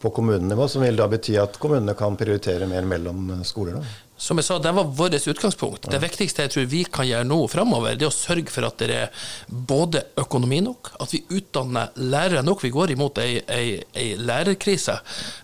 på 0.00 0.10
kommunenivå, 0.10 0.68
som 0.68 0.82
vil 0.84 0.96
da 0.96 1.08
bety 1.08 1.36
at 1.40 1.56
kommunene 1.58 1.94
kan 1.96 2.16
prioritere 2.16 2.68
mer 2.68 2.84
mellom 2.84 3.42
skoler? 3.44 3.80
da? 3.80 4.05
Som 4.16 4.38
jeg 4.40 4.46
sa, 4.46 4.58
Det 4.58 4.72
var 4.72 4.84
vårt 4.84 5.26
utgangspunkt. 5.28 5.90
Det 5.90 5.98
viktigste 6.00 6.46
jeg 6.46 6.52
tror 6.52 6.68
vi 6.70 6.82
kan 6.88 7.04
gjøre 7.04 7.26
nå 7.28 7.36
framover, 7.52 7.98
det 8.00 8.06
er 8.06 8.08
å 8.08 8.14
sørge 8.14 8.48
for 8.52 8.64
at 8.64 8.80
det 8.80 8.94
er 8.94 9.26
både 9.46 10.06
økonomi 10.16 10.62
nok, 10.64 10.94
at 11.04 11.12
vi 11.12 11.20
utdanner 11.36 11.92
lærere 12.00 12.40
nok. 12.46 12.64
Vi 12.64 12.72
går 12.72 12.94
imot 12.94 13.20
ei, 13.20 13.42
ei, 13.52 13.82
ei 13.92 14.14
lærerkrise. 14.16 14.94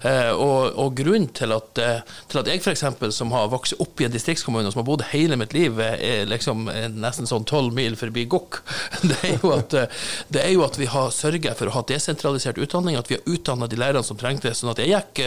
Eh, 0.08 0.30
og, 0.32 0.72
og, 0.80 0.94
grunnen 0.96 1.28
til 1.36 1.52
at, 1.52 1.82
eh, 1.82 2.16
til 2.32 2.40
at 2.40 2.48
jeg 2.48 2.62
f.eks., 2.62 2.86
som 3.12 3.34
har 3.36 3.50
vokst 3.52 3.76
opp 3.82 4.00
i 4.00 4.08
en 4.08 4.14
distriktskommune, 4.14 4.70
og 4.70 4.74
som 4.74 4.80
har 4.80 4.88
bodd 4.88 5.04
hele 5.12 5.36
mitt 5.36 5.52
liv, 5.52 5.76
er 5.82 6.24
liksom 6.30 6.64
nesten 6.96 7.28
sånn 7.28 7.44
tolv 7.48 7.76
mil 7.76 7.98
forbi 8.00 8.24
Gokk, 8.32 8.62
det, 9.10 9.34
eh, 9.36 10.08
det, 10.32 10.46
er 10.46 10.54
jo 10.54 10.64
at 10.64 10.80
vi 10.80 10.88
har 10.88 11.12
sørget 11.12 11.60
for 11.60 11.68
å 11.68 11.76
ha 11.76 11.84
desentralisert 11.92 12.60
utdanning, 12.62 12.96
at 12.96 13.12
vi 13.12 13.20
har 13.20 13.36
utdanna 13.36 13.68
de 13.68 13.80
lærerne 13.80 14.06
som 14.06 14.16
trengte 14.16 14.48
det. 14.48 14.56
sånn 14.56 14.72
at 14.72 14.80
jeg 14.80 14.94
gikk, 14.94 15.22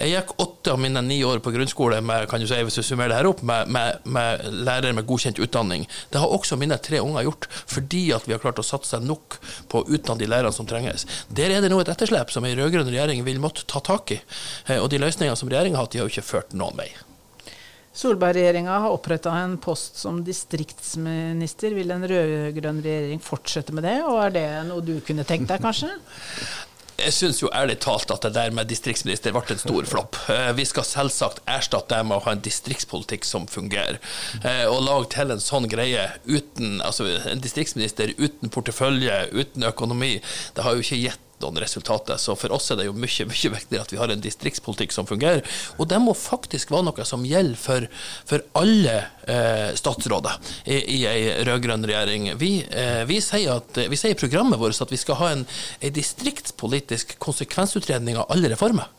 jeg 0.00 0.14
gikk 0.14 0.34
åtte 0.40 0.72
av 0.72 0.80
mine 0.80 1.04
ni 1.04 1.20
år 1.28 1.44
på 1.44 1.52
grunnskole 1.52 2.00
med 2.00 2.28
kan 2.30 2.40
du 2.40 2.48
si, 2.48 2.64
hvis 2.64 2.80
du 2.80 2.85
summere 2.86 3.12
det 3.12 3.18
her 3.20 3.28
opp, 3.30 3.42
med, 3.46 3.70
med, 3.72 4.06
med 4.16 4.44
lærere 4.66 4.94
med 4.96 5.06
godkjent 5.08 5.40
utdanning. 5.42 5.86
Det 6.12 6.22
har 6.22 6.32
også 6.32 6.58
mine 6.60 6.78
tre 6.82 7.02
unger 7.02 7.26
gjort, 7.26 7.48
fordi 7.66 8.04
at 8.16 8.28
vi 8.28 8.36
har 8.36 8.42
klart 8.42 8.62
å 8.62 8.66
satse 8.66 9.00
nok 9.02 9.38
på 9.72 9.82
å 9.82 9.88
utdanne 9.90 10.22
de 10.22 10.30
lærerne 10.30 10.54
som 10.54 10.68
trenges. 10.68 11.06
Der 11.28 11.52
er 11.52 11.64
det 11.64 11.72
nå 11.72 11.80
et 11.82 11.90
etterslep 11.92 12.32
som 12.34 12.46
en 12.46 12.56
rød-grønn 12.58 12.90
regjering 12.90 13.26
vil 13.26 13.42
måtte 13.42 13.66
ta 13.68 13.82
tak 13.84 14.16
i. 14.16 14.22
Eh, 14.66 14.78
og 14.80 14.90
de 14.92 15.02
løsningene 15.02 15.38
som 15.38 15.50
regjeringa 15.52 15.80
har 15.80 15.86
hatt, 15.86 15.96
de 15.96 16.02
har 16.02 16.08
jo 16.08 16.16
ikke 16.16 16.30
ført 16.30 16.56
noen 16.56 16.78
vei. 16.78 16.90
Solberg-regjeringa 17.96 18.74
har 18.84 18.92
oppretta 18.92 19.32
en 19.32 19.56
post 19.56 19.96
som 19.96 20.18
distriktsminister. 20.24 21.72
Vil 21.78 21.94
en 21.94 22.04
rød-grønn 22.04 22.82
regjering 22.84 23.22
fortsette 23.24 23.72
med 23.72 23.86
det, 23.88 23.96
og 24.04 24.20
er 24.26 24.34
det 24.34 24.46
noe 24.68 24.84
du 24.84 24.98
kunne 25.06 25.24
tenkt 25.28 25.48
deg, 25.52 25.64
kanskje? 25.64 25.94
jeg 26.96 27.12
syns 27.14 27.42
jo 27.42 27.50
ærlig 27.54 27.78
talt 27.84 28.10
at 28.12 28.24
det 28.24 28.32
der 28.36 28.54
med 28.54 28.68
distriktsminister 28.70 29.34
ble 29.34 29.42
en 29.52 29.60
stor 29.60 29.88
flopp. 29.88 30.18
Eh, 30.32 30.52
vi 30.56 30.64
skal 30.68 30.86
selvsagt 30.86 31.42
erstatte 31.50 31.94
det 31.94 32.06
med 32.08 32.18
å 32.18 32.24
ha 32.26 32.34
en 32.36 32.44
distriktspolitikk 32.44 33.26
som 33.28 33.46
fungerer. 33.50 34.00
Eh, 34.42 34.64
å 34.68 34.80
lage 34.80 35.12
til 35.16 35.34
en 35.34 35.42
sånn 35.42 35.68
greie 35.70 36.08
uten 36.24 36.80
altså 36.86 37.08
en 37.18 37.42
distriktsminister 37.44 38.14
uten 38.16 38.52
portefølje, 38.52 39.26
uten 39.36 39.68
økonomi, 39.68 40.16
det 40.56 40.66
har 40.66 40.76
jo 40.76 40.84
ikke 40.84 41.02
gitt 41.04 41.25
noen 41.42 41.60
resultater. 41.62 42.18
Så 42.20 42.36
for 42.38 42.54
oss 42.56 42.70
er 42.70 42.80
det 42.80 42.88
jo 42.88 42.96
mye 42.96 43.26
mye 43.28 43.52
viktigere 43.56 43.84
at 43.84 43.92
vi 43.92 44.00
har 44.00 44.12
en 44.12 44.22
distriktspolitikk 44.22 44.94
som 44.94 45.08
fungerer. 45.08 45.44
Og 45.76 45.88
det 45.90 46.00
må 46.02 46.14
faktisk 46.16 46.72
være 46.74 46.88
noe 46.88 47.06
som 47.08 47.26
gjelder 47.26 47.60
for, 47.60 47.86
for 48.28 48.44
alle 48.58 48.96
eh, 49.28 49.70
statsråder 49.78 50.40
i, 50.64 50.80
i 50.96 50.98
ei 51.08 51.22
rød-grønn 51.46 51.86
regjering. 51.86 52.32
Vi, 52.40 52.52
eh, 52.70 53.04
vi, 53.08 53.20
sier 53.24 53.60
at, 53.60 53.80
vi, 53.90 54.00
sier 54.00 54.16
i 54.16 54.20
programmet 54.20 54.60
vårt 54.60 54.80
at 54.82 54.92
vi 54.92 55.00
skal 55.00 55.20
ha 55.20 55.32
en, 55.34 55.46
en 55.80 55.96
distriktspolitisk 55.96 57.16
konsekvensutredning 57.22 58.20
av 58.20 58.30
alle 58.32 58.52
reformer. 58.52 58.90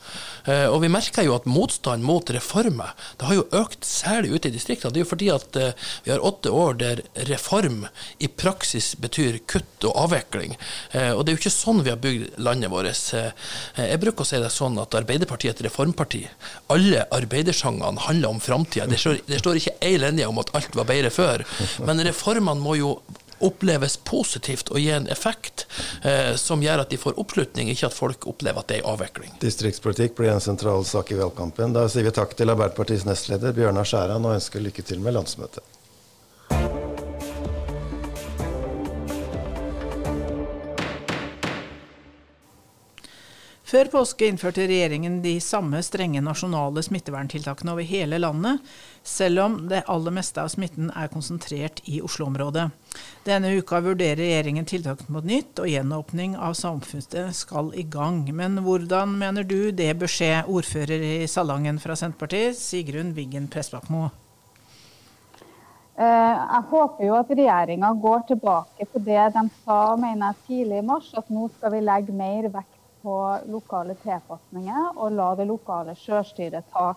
Eh, 0.47 0.65
og 0.71 0.79
vi 0.83 0.91
merker 0.91 1.25
jo 1.27 1.35
at 1.35 1.47
motstand 1.49 2.05
mot 2.07 2.29
reformer 2.31 2.93
det 3.19 3.27
har 3.27 3.35
jo 3.35 3.47
økt 3.57 3.83
særlig 3.85 4.37
ute 4.37 4.51
i 4.51 4.55
distriktene. 4.55 4.93
Det 4.95 5.01
er 5.01 5.05
jo 5.05 5.09
fordi 5.09 5.29
at 5.33 5.59
eh, 5.59 5.87
vi 6.05 6.13
har 6.13 6.23
åtte 6.23 6.53
år 6.53 6.77
der 6.79 7.01
reform 7.27 7.83
i 8.23 8.29
praksis 8.31 8.93
betyr 9.01 9.41
kutt 9.49 9.87
og 9.87 9.97
avvikling. 10.05 10.55
Eh, 10.91 11.11
og 11.11 11.25
det 11.25 11.33
er 11.33 11.37
jo 11.37 11.41
ikke 11.43 11.55
sånn 11.57 11.83
vi 11.83 11.91
har 11.91 11.99
bygd 12.01 12.26
landet 12.37 12.71
vårt. 12.71 13.13
Jeg 13.77 14.01
bruker 14.01 14.25
å 14.25 14.27
si 14.27 14.41
det 14.41 14.51
sånn 14.53 14.77
at 14.81 14.95
Arbeiderpartiet 14.97 15.53
er 15.53 15.57
et 15.57 15.65
reformparti. 15.67 16.23
Alle 16.73 17.05
arbeidersangene 17.15 18.07
handler 18.07 18.35
om 18.35 18.41
framtida. 18.43 18.87
Det, 18.89 18.99
det 19.27 19.39
står 19.41 19.61
ikke 19.61 19.77
ei 19.85 19.95
linje 20.01 20.27
om 20.27 20.41
at 20.41 20.53
alt 20.57 20.75
var 20.77 20.89
bedre 20.89 21.13
før. 21.13 21.45
Men 21.87 22.03
reformene 22.07 22.63
må 22.63 22.77
jo 22.79 22.97
oppleves 23.43 23.97
positivt 23.97 24.71
og 24.73 24.81
gi 24.81 24.91
en 24.95 25.07
effekt 25.13 25.67
eh, 26.01 26.33
som 26.41 26.63
gjør 26.63 26.83
at 26.83 26.93
de 26.93 26.99
får 27.01 27.19
oppslutning, 27.21 27.69
ikke 27.69 27.89
at 27.89 27.97
folk 27.97 28.27
opplever 28.29 28.63
at 28.63 28.71
det 28.71 28.79
er 28.81 28.89
avvikling. 28.89 29.35
Distriktspolitikk 29.43 30.17
blir 30.17 30.33
en 30.33 30.43
sentral 30.43 30.85
sak 30.89 31.13
i 31.13 31.19
valgkampen. 31.19 31.75
Da 31.77 31.87
sier 31.91 32.07
vi 32.07 32.15
takk 32.15 32.33
til 32.37 32.53
Arbeiderpartiets 32.53 33.05
nestleder 33.07 33.55
Bjørnar 33.57 33.87
Skjæran 33.87 34.25
og 34.25 34.39
ønsker 34.39 34.63
lykke 34.63 34.85
til 34.85 35.03
med 35.03 35.17
landsmøtet. 35.19 35.76
Før 43.67 43.89
påske 43.91 44.29
innførte 44.31 44.63
regjeringen 44.63 45.17
de 45.19 45.33
samme 45.43 45.81
strenge 45.83 46.21
nasjonale 46.23 46.79
smitteverntiltakene 46.85 47.73
over 47.73 47.83
hele 47.83 48.15
landet, 48.21 48.61
selv 49.03 49.41
om 49.43 49.57
det 49.67 49.81
aller 49.91 50.13
meste 50.15 50.39
av 50.39 50.53
smitten 50.53 50.87
er 50.95 51.09
konsentrert 51.11 51.81
i 51.83 51.97
Oslo-området. 51.99 52.69
Denne 53.27 53.51
uka 53.59 53.81
vurderer 53.83 54.21
regjeringen 54.21 54.69
tiltak 54.71 55.03
på 55.03 55.19
nytt, 55.19 55.59
og 55.59 55.67
gjenåpning 55.67 56.37
av 56.39 56.55
samfunnet 56.55 57.35
skal 57.35 57.73
i 57.75 57.83
gang. 57.83 58.21
Men 58.31 58.61
hvordan 58.63 59.17
mener 59.19 59.43
du 59.43 59.73
det 59.75 59.89
bør 59.99 60.13
skje, 60.15 60.31
ordfører 60.47 61.03
i 61.03 61.27
Salangen 61.27 61.83
fra 61.83 61.99
Senterpartiet, 61.99 62.55
Sigrun 62.55 63.11
Wiggen 63.19 63.51
Prestbakmo? 63.51 64.05
Eh, 65.97 66.07
jeg 66.07 66.63
håper 66.71 67.03
jo 67.09 67.19
at 67.19 67.35
regjeringa 67.35 67.91
går 67.99 68.25
tilbake 68.31 68.87
på 68.87 69.03
det 69.03 69.27
de 69.35 69.45
sa 69.65 69.81
mener 69.99 70.31
jeg, 70.31 70.41
tidlig 70.47 70.79
i 70.79 70.87
mars, 70.93 71.11
at 71.19 71.27
nå 71.27 71.51
skal 71.57 71.75
vi 71.75 71.83
legge 71.83 72.15
mer 72.15 72.47
vekt 72.55 72.76
på 73.07 73.17
lokale 73.53 73.95
tilpasninger 74.03 74.97
og 74.97 75.13
la 75.15 75.29
det 75.39 75.47
lokale 75.47 75.95
sjølstyret 75.95 76.67
ta 76.73 76.89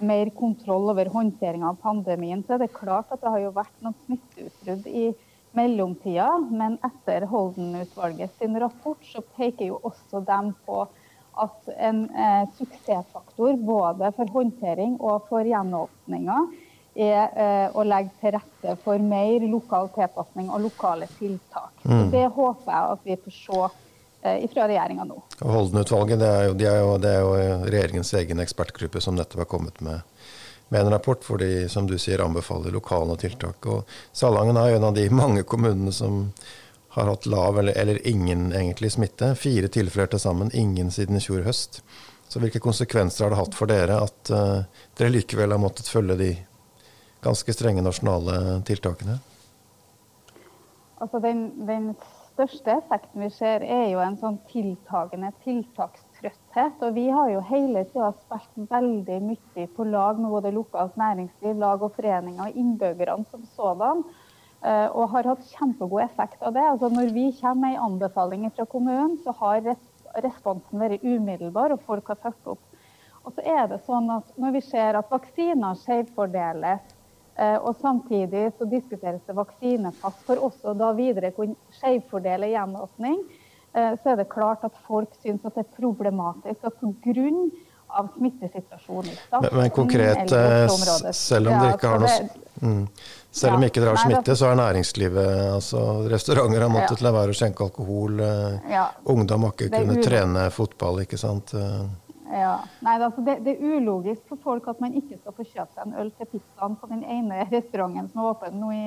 mer 0.00 0.30
kontroll 0.32 0.88
over 0.94 1.10
håndteringa 1.12 1.74
av 1.74 1.82
pandemien. 1.82 2.40
Så 2.46 2.56
er 2.56 2.62
det 2.62 2.72
klart 2.72 3.10
at 3.12 3.20
det 3.20 3.32
har 3.34 3.42
jo 3.42 3.56
vært 3.58 3.82
noen 3.84 3.98
smitteutbrudd 4.06 4.88
i 4.88 5.10
mellomtida, 5.58 6.30
men 6.48 6.78
etter 6.86 7.26
Holden-utvalget 7.28 8.32
sin 8.38 8.56
rapport 8.62 9.04
så 9.04 9.20
peker 9.36 9.72
jo 9.72 9.80
også 9.84 10.22
dem 10.24 10.54
på 10.64 10.86
at 11.40 11.70
en 11.76 12.04
eh, 12.10 12.48
suksessfaktor 12.56 13.58
både 13.66 14.10
for 14.16 14.32
håndtering 14.34 14.96
og 14.98 15.28
for 15.28 15.46
gjenåpninga 15.46 16.38
er 17.00 17.36
eh, 17.38 17.68
å 17.76 17.84
legge 17.86 18.14
til 18.22 18.34
rette 18.34 18.74
for 18.84 19.02
mer 19.02 19.44
lokal 19.46 19.92
tilpasning 19.94 20.50
og 20.50 20.64
lokale 20.66 21.06
tiltak. 21.18 21.76
Mm. 21.84 21.92
Så 21.92 22.10
Det 22.14 22.26
håper 22.34 22.72
jeg 22.72 22.96
at 22.96 23.06
vi 23.06 23.20
får 23.24 23.36
se 23.36 23.89
fra 24.20 24.66
regjeringa 24.68 25.04
nå. 25.08 25.16
Holden-utvalget 25.40 26.20
det 26.20 26.30
jo, 26.46 26.54
de 26.60 26.68
jo, 26.68 26.94
det 27.00 27.12
er 27.14 27.20
jo 27.24 27.34
regjeringens 27.64 28.14
egen 28.20 28.42
ekspertgruppe 28.44 29.00
som 29.00 29.16
nettopp 29.16 29.46
har 29.46 29.52
kommet 29.56 29.80
med 29.84 30.00
med 30.70 30.80
en 30.80 30.90
rapport 30.90 31.24
hvor 31.26 31.38
de 31.38 31.68
som 31.68 31.86
du 31.86 31.96
sier, 31.98 32.22
anbefaler 32.22 32.70
lokale 32.70 33.16
tiltak. 33.18 33.66
Og 33.66 33.88
Salangen 34.12 34.56
er 34.56 34.76
en 34.76 34.86
av 34.86 34.94
de 34.94 35.08
mange 35.22 35.42
kommunene 35.42 35.92
som 35.92 36.28
har 36.94 37.10
hatt 37.10 37.26
lav 37.26 37.58
eller, 37.58 37.74
eller 37.78 37.98
ingen 38.06 38.52
egentlig 38.52 38.92
smitte. 38.94 39.34
Fire 39.38 39.68
tilfeller 39.68 40.12
til 40.12 40.22
sammen, 40.22 40.50
ingen 40.54 40.90
siden 40.94 41.18
i 41.18 41.22
fjor 41.22 41.42
høst. 41.46 41.80
Så 42.30 42.38
hvilke 42.42 42.62
konsekvenser 42.62 43.26
har 43.26 43.34
det 43.34 43.40
hatt 43.40 43.58
for 43.58 43.70
dere 43.70 43.98
at 44.04 44.30
uh, 44.30 44.62
dere 44.98 45.10
likevel 45.10 45.50
har 45.50 45.62
måttet 45.62 45.90
følge 45.90 46.18
de 46.18 46.30
ganske 47.22 47.54
strenge 47.54 47.82
nasjonale 47.82 48.60
tiltakene? 48.66 49.18
Altså 51.02 51.18
den, 51.24 51.48
den 51.66 51.92
største 52.40 52.72
effekten 52.78 53.20
vi 53.20 53.28
ser, 53.34 53.60
er 53.60 53.90
jo 53.90 54.00
en 54.00 54.16
sånn 54.16 54.38
tiltagende 54.48 55.28
tiltakstrøtthet. 55.44 56.80
Og 56.86 56.94
vi 56.96 57.06
har 57.12 57.28
jo 57.34 57.42
hele 57.50 57.84
tida 57.90 58.10
spilt 58.16 58.70
veldig 58.70 59.18
mye 59.26 59.66
på 59.76 59.84
lag 59.84 60.20
med 60.20 60.32
både 60.32 60.52
lokalt 60.56 60.96
næringsliv, 61.00 61.58
lag 61.60 61.84
og 61.84 61.92
foreninger 61.98 62.46
og 62.46 62.56
innbyggerne 62.62 63.28
som 63.28 63.44
sådan. 63.58 64.04
Eh, 64.64 64.88
og 64.88 65.10
har 65.12 65.28
hatt 65.34 65.44
kjempegod 65.52 66.04
effekt 66.06 66.40
av 66.40 66.56
det. 66.56 66.64
Altså 66.64 66.88
når 66.92 67.12
vi 67.12 67.26
kommer 67.40 67.60
med 67.66 67.76
en 67.76 67.84
anbefaling 67.90 68.48
fra 68.56 68.64
kommunen, 68.64 69.18
så 69.24 69.36
har 69.36 69.74
responsen 70.24 70.80
vært 70.80 71.04
umiddelbar, 71.04 71.76
og 71.76 71.84
folk 71.84 72.08
har 72.08 72.20
fulgt 72.24 72.54
opp. 72.56 72.64
Og 73.24 73.36
så 73.36 73.44
er 73.44 73.66
det 73.68 73.82
sånn 73.84 74.08
at 74.14 74.32
Når 74.40 74.56
vi 74.56 74.62
ser 74.64 74.96
at 74.96 75.12
vaksiner 75.12 75.76
skjevfordeles, 75.82 76.96
og 77.40 77.76
samtidig 77.80 78.50
så 78.58 78.66
diskuteres 78.68 79.22
det 79.24 79.32
vaksinepass 79.36 80.18
for 80.26 80.42
også 80.50 80.74
da 80.76 80.90
videre 80.92 81.30
kunne 81.32 81.56
skjevfordele 81.78 82.50
gjenåpning, 82.52 83.22
Eh, 83.74 83.92
så 84.02 84.10
er 84.10 84.16
det 84.16 84.28
klart 84.30 84.64
at 84.66 84.78
folk 84.86 85.12
syns 85.22 85.44
at 85.46 85.54
det 85.54 85.62
er 85.62 85.74
problematisk 85.76 86.64
at 86.66 86.78
pga. 86.80 87.34
smittesituasjonen 88.16 89.14
men, 89.42 89.48
men 89.52 89.70
konkret, 89.70 90.32
eh, 90.32 91.12
selv 91.12 91.50
om 91.50 91.58
det 91.58 91.72
ikke 91.74 91.88
har 91.90 92.02
noe 92.02 92.18
mm, 92.62 92.84
selv 93.30 93.56
om 93.56 93.64
ikke 93.66 93.82
dere 93.82 93.94
har 93.94 94.02
smitte, 94.02 94.36
så 94.38 94.50
er 94.50 94.58
næringslivet 94.58 95.30
altså 95.54 95.84
Restauranter 96.10 96.66
har 96.66 96.70
måttet 96.70 97.02
la 97.02 97.14
være 97.14 97.34
å 97.34 97.38
skjenke 97.40 97.66
alkohol. 97.66 98.22
Eh. 98.26 98.78
Ungdom 99.10 99.46
har 99.46 99.54
ikke 99.54 99.70
kunnet 99.74 100.02
trene 100.06 100.46
fotball, 100.54 101.02
ikke 101.06 101.18
sant. 101.18 101.54
Ja. 102.30 102.58
Nei, 102.84 102.96
altså 103.02 103.22
det, 103.26 103.40
det, 103.44 103.56
er 103.56 103.78
ulogisk 103.80 104.22
for 104.30 104.38
folk 104.44 104.68
at 104.70 104.80
man 104.82 104.94
ikke 104.98 105.18
skal 105.18 105.34
få 105.34 105.46
kjøpt 105.46 105.74
seg 105.74 105.86
en 105.86 105.96
øl 105.98 106.10
til 106.14 106.28
pizzaen 106.30 106.76
på 106.78 106.90
den 106.90 107.02
ene 107.02 107.46
restauranten 107.54 108.10
som 108.10 108.22
er 108.22 108.30
åpen 108.30 108.60
nå 108.62 108.70
i, 108.76 108.84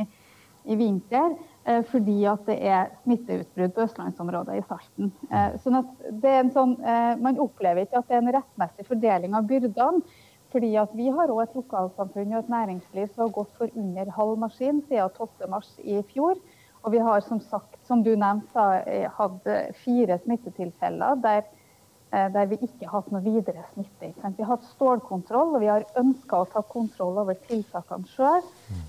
i 0.71 0.77
vinter. 0.79 1.35
Eh, 1.67 1.81
fordi 1.91 2.17
at 2.29 2.45
det 2.47 2.57
er 2.63 2.91
smitteutbrudd 3.03 3.73
på 3.75 3.87
østlandsområdet 3.87 4.59
i 4.59 4.65
Salten. 4.67 5.11
Eh, 5.29 5.57
sånn 5.63 5.81
sånn, 6.55 6.77
eh, 6.79 7.15
man 7.23 7.41
opplever 7.43 7.83
ikke 7.83 7.99
at 7.99 8.11
det 8.11 8.19
er 8.19 8.23
en 8.23 8.35
rettmessig 8.37 8.87
fordeling 8.87 9.35
av 9.39 9.49
byrdene. 9.49 10.21
fordi 10.53 10.75
at 10.77 10.91
Vi 10.93 11.07
har 11.09 11.31
òg 11.33 11.41
et 11.41 11.55
lokalsamfunn 11.55 12.35
og 12.35 12.43
et 12.43 12.49
næringsliv 12.49 13.07
som 13.09 13.23
har 13.23 13.31
gått 13.33 13.55
for 13.57 13.69
under 13.75 14.11
halv 14.13 14.37
maskin 14.37 14.83
siden 14.87 15.09
12.3 15.09 15.79
i 15.81 16.01
fjor. 16.13 16.37
Og 16.85 16.91
vi 16.91 16.99
har 16.99 17.21
som 17.21 17.39
sagt, 17.39 17.79
som 17.87 18.03
du 18.03 18.15
nevnte, 18.15 19.09
hatt 19.17 19.47
fire 19.81 20.19
smittetilfeller 20.19 21.15
der 21.23 21.43
Eh, 21.43 21.62
der 22.13 22.45
vi 22.51 22.59
ikke 22.61 22.85
har 22.85 22.99
hatt 22.99 23.13
noe 23.13 23.23
videre 23.25 23.63
smitte. 23.71 24.11
Vi 24.13 24.43
har 24.43 24.51
hatt 24.51 24.67
stålkontroll, 24.75 25.55
og 25.55 25.63
vi 25.63 25.69
har 25.71 25.85
ønska 25.97 26.43
å 26.43 26.49
ta 26.51 26.61
kontroll 26.61 27.17
over 27.23 27.39
tiltakene 27.47 28.05
sjøl. 28.11 28.43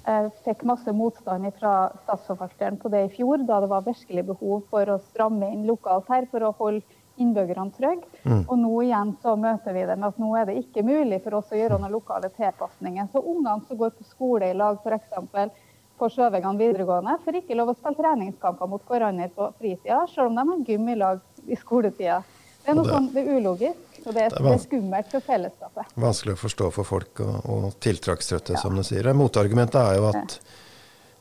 Eh, 0.04 0.28
fikk 0.44 0.66
masse 0.68 0.92
motstand 0.92 1.48
fra 1.56 1.74
statsforvalteren 2.02 2.76
på 2.82 2.92
det 2.92 3.06
i 3.06 3.14
fjor, 3.16 3.46
da 3.48 3.62
det 3.64 3.70
var 3.72 3.86
virkelig 3.86 4.26
behov 4.28 4.66
for 4.68 4.92
å 4.92 5.00
stramme 5.08 5.48
inn 5.54 5.64
lokalt 5.68 6.10
her 6.12 6.28
for 6.28 6.44
å 6.44 6.52
holde 6.58 6.84
innbyggerne 7.16 7.72
trygge. 7.78 8.08
Mm. 8.24 8.42
Og 8.42 8.56
nå 8.58 8.72
igjen 8.82 9.14
så 9.22 9.36
møter 9.40 9.76
vi 9.76 9.86
det 9.88 9.96
med 9.96 10.10
at 10.10 10.20
nå 10.20 10.32
er 10.36 10.48
det 10.50 10.58
ikke 10.60 10.84
mulig 10.86 11.20
for 11.24 11.38
oss 11.38 11.52
å 11.52 11.58
gjøre 11.58 11.78
noen 11.80 11.94
lokale 11.94 12.30
tilpasninger. 12.34 13.08
Så 13.12 13.22
ungene 13.22 13.62
som 13.68 13.80
går 13.80 13.94
på 13.96 14.08
skole 14.08 14.50
i 14.50 14.58
lag, 14.58 14.80
f.eks. 14.82 15.64
på 15.94 16.10
Sjøvegan 16.10 16.58
videregående, 16.58 17.16
får 17.24 17.40
ikke 17.40 17.56
lov 17.56 17.70
å 17.70 17.76
spille 17.78 18.00
treningskamper 18.00 18.70
mot 18.70 18.82
hverandre 18.88 19.30
på 19.36 19.52
fritida, 19.60 20.04
selv 20.10 20.32
om 20.32 20.40
de 20.40 20.48
har 20.50 20.64
gym 20.68 20.88
i 20.90 20.98
lag 20.98 21.22
i 21.46 21.58
skoletida. 21.60 22.24
Det 22.64 22.72
er 22.72 22.76
noe 22.78 22.88
sånn, 22.88 23.08
det 23.12 23.22
er 23.22 23.38
ulogisk, 23.38 23.96
og 24.04 24.14
det 24.16 24.22
er, 24.24 24.34
det 24.40 24.52
er 24.54 24.60
skummelt 24.62 25.10
for 25.12 25.24
fellesskapet. 25.24 25.96
Vanskelig 26.00 26.32
å 26.32 26.40
forstå 26.40 26.68
for 26.72 26.88
folk, 26.88 27.20
og, 27.20 27.34
og 27.52 27.74
tiltrekkstrøtte, 27.84 28.54
ja. 28.56 28.62
som 28.62 28.78
du 28.78 28.84
sier. 28.86 29.10
Motargumentet 29.16 29.80
er 29.82 29.98
jo 29.98 30.06
at 30.08 30.38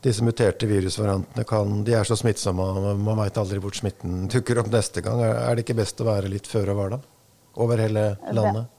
disse 0.04 0.24
muterte 0.24 0.68
virusvariantene 0.68 1.46
kan, 1.48 1.82
de 1.88 1.96
er 1.96 2.08
så 2.08 2.16
smittsomme, 2.20 2.64
og 2.64 3.02
man 3.04 3.20
veit 3.20 3.40
aldri 3.40 3.60
hvor 3.64 3.76
smitten 3.76 4.30
dukker 4.32 4.60
opp 4.64 4.72
neste 4.72 5.04
gang. 5.04 5.20
Er, 5.24 5.52
det 5.56 5.66
ikke 5.66 5.78
best 5.80 6.00
å 6.04 6.08
være 6.08 6.32
litt 6.32 6.48
føre 6.48 6.76
var, 6.80 6.96
da? 6.96 7.02
Over 7.64 7.84
hele 7.84 8.06
landet? 8.32 8.72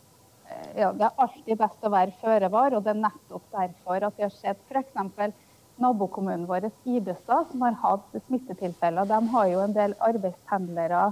Det, 0.49 0.61
ja, 0.81 0.89
det 0.97 1.07
er 1.07 1.25
alltid 1.27 1.61
best 1.61 1.85
å 1.85 1.93
være 1.93 2.17
føre 2.21 2.51
var, 2.53 2.77
og 2.77 2.85
det 2.85 2.95
er 2.95 3.03
nettopp 3.05 3.45
derfor 3.55 4.09
at 4.09 4.17
vi 4.17 4.27
har 4.27 4.35
sett 4.35 4.73
f.eks. 4.73 5.37
nabokommunen 5.81 6.49
vår, 6.49 6.71
Ibestad, 6.85 7.53
som 7.53 7.69
har 7.69 7.77
hatt 7.85 8.19
smittetilfeller. 8.27 9.09
De 9.09 9.21
har 9.37 9.53
jo 9.53 9.63
en 9.65 9.77
del 9.77 9.97
arbeidspendlere 10.09 11.07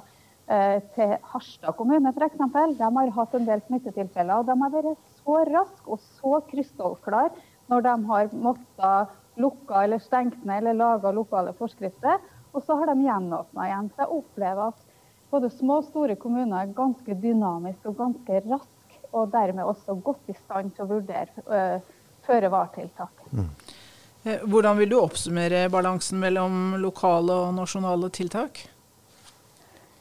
til 0.97 1.15
Harstad 1.31 1.73
kommune 1.79 2.11
f.eks. 2.13 2.37
De 2.77 2.89
har 2.97 3.13
hatt 3.17 3.35
en 3.39 3.47
del 3.49 3.63
smittetilfeller. 3.65 4.43
og 4.43 4.49
De 4.51 4.57
har 4.61 4.75
vært 4.75 5.07
så 5.23 5.39
raske 5.49 5.89
og 5.89 6.03
så 6.19 6.41
krystallklare 6.51 7.33
når 7.73 7.87
de 7.87 7.95
har 8.11 8.33
måttet 8.37 9.19
lukke 9.41 9.85
eller 9.85 10.03
stengt 10.03 10.45
ned 10.45 10.61
eller 10.61 10.77
lage 10.77 11.13
lokale 11.17 11.55
forskrifter. 11.57 12.21
Og 12.53 12.65
så 12.67 12.77
har 12.77 12.93
de 12.93 13.07
gjenåpna 13.07 13.69
igjen. 13.69 13.89
Så 13.95 14.05
jeg 14.05 14.19
opplever 14.19 14.75
at 14.75 14.89
både 15.33 15.51
små 15.55 15.79
og 15.81 15.89
store 15.89 16.17
kommuner 16.21 16.59
er 16.61 16.75
ganske 16.77 17.17
dynamiske 17.23 17.89
og 17.89 17.97
ganske 18.01 18.43
raske, 18.51 18.99
og 19.13 19.31
dermed 19.33 19.65
også 19.65 19.97
godt 20.05 20.29
i 20.33 20.37
stand 20.37 20.75
til 20.77 20.85
å 20.85 20.91
vurdere 20.91 21.47
uh, 21.49 21.79
føre-var-tiltak. 22.27 23.25
Mm. 23.33 23.49
Eh, 24.23 24.45
hvordan 24.47 24.79
vil 24.79 24.93
du 24.93 24.99
oppsummere 25.01 25.65
balansen 25.73 26.21
mellom 26.23 26.77
lokale 26.81 27.41
og 27.47 27.57
nasjonale 27.57 28.13
tiltak? 28.15 28.67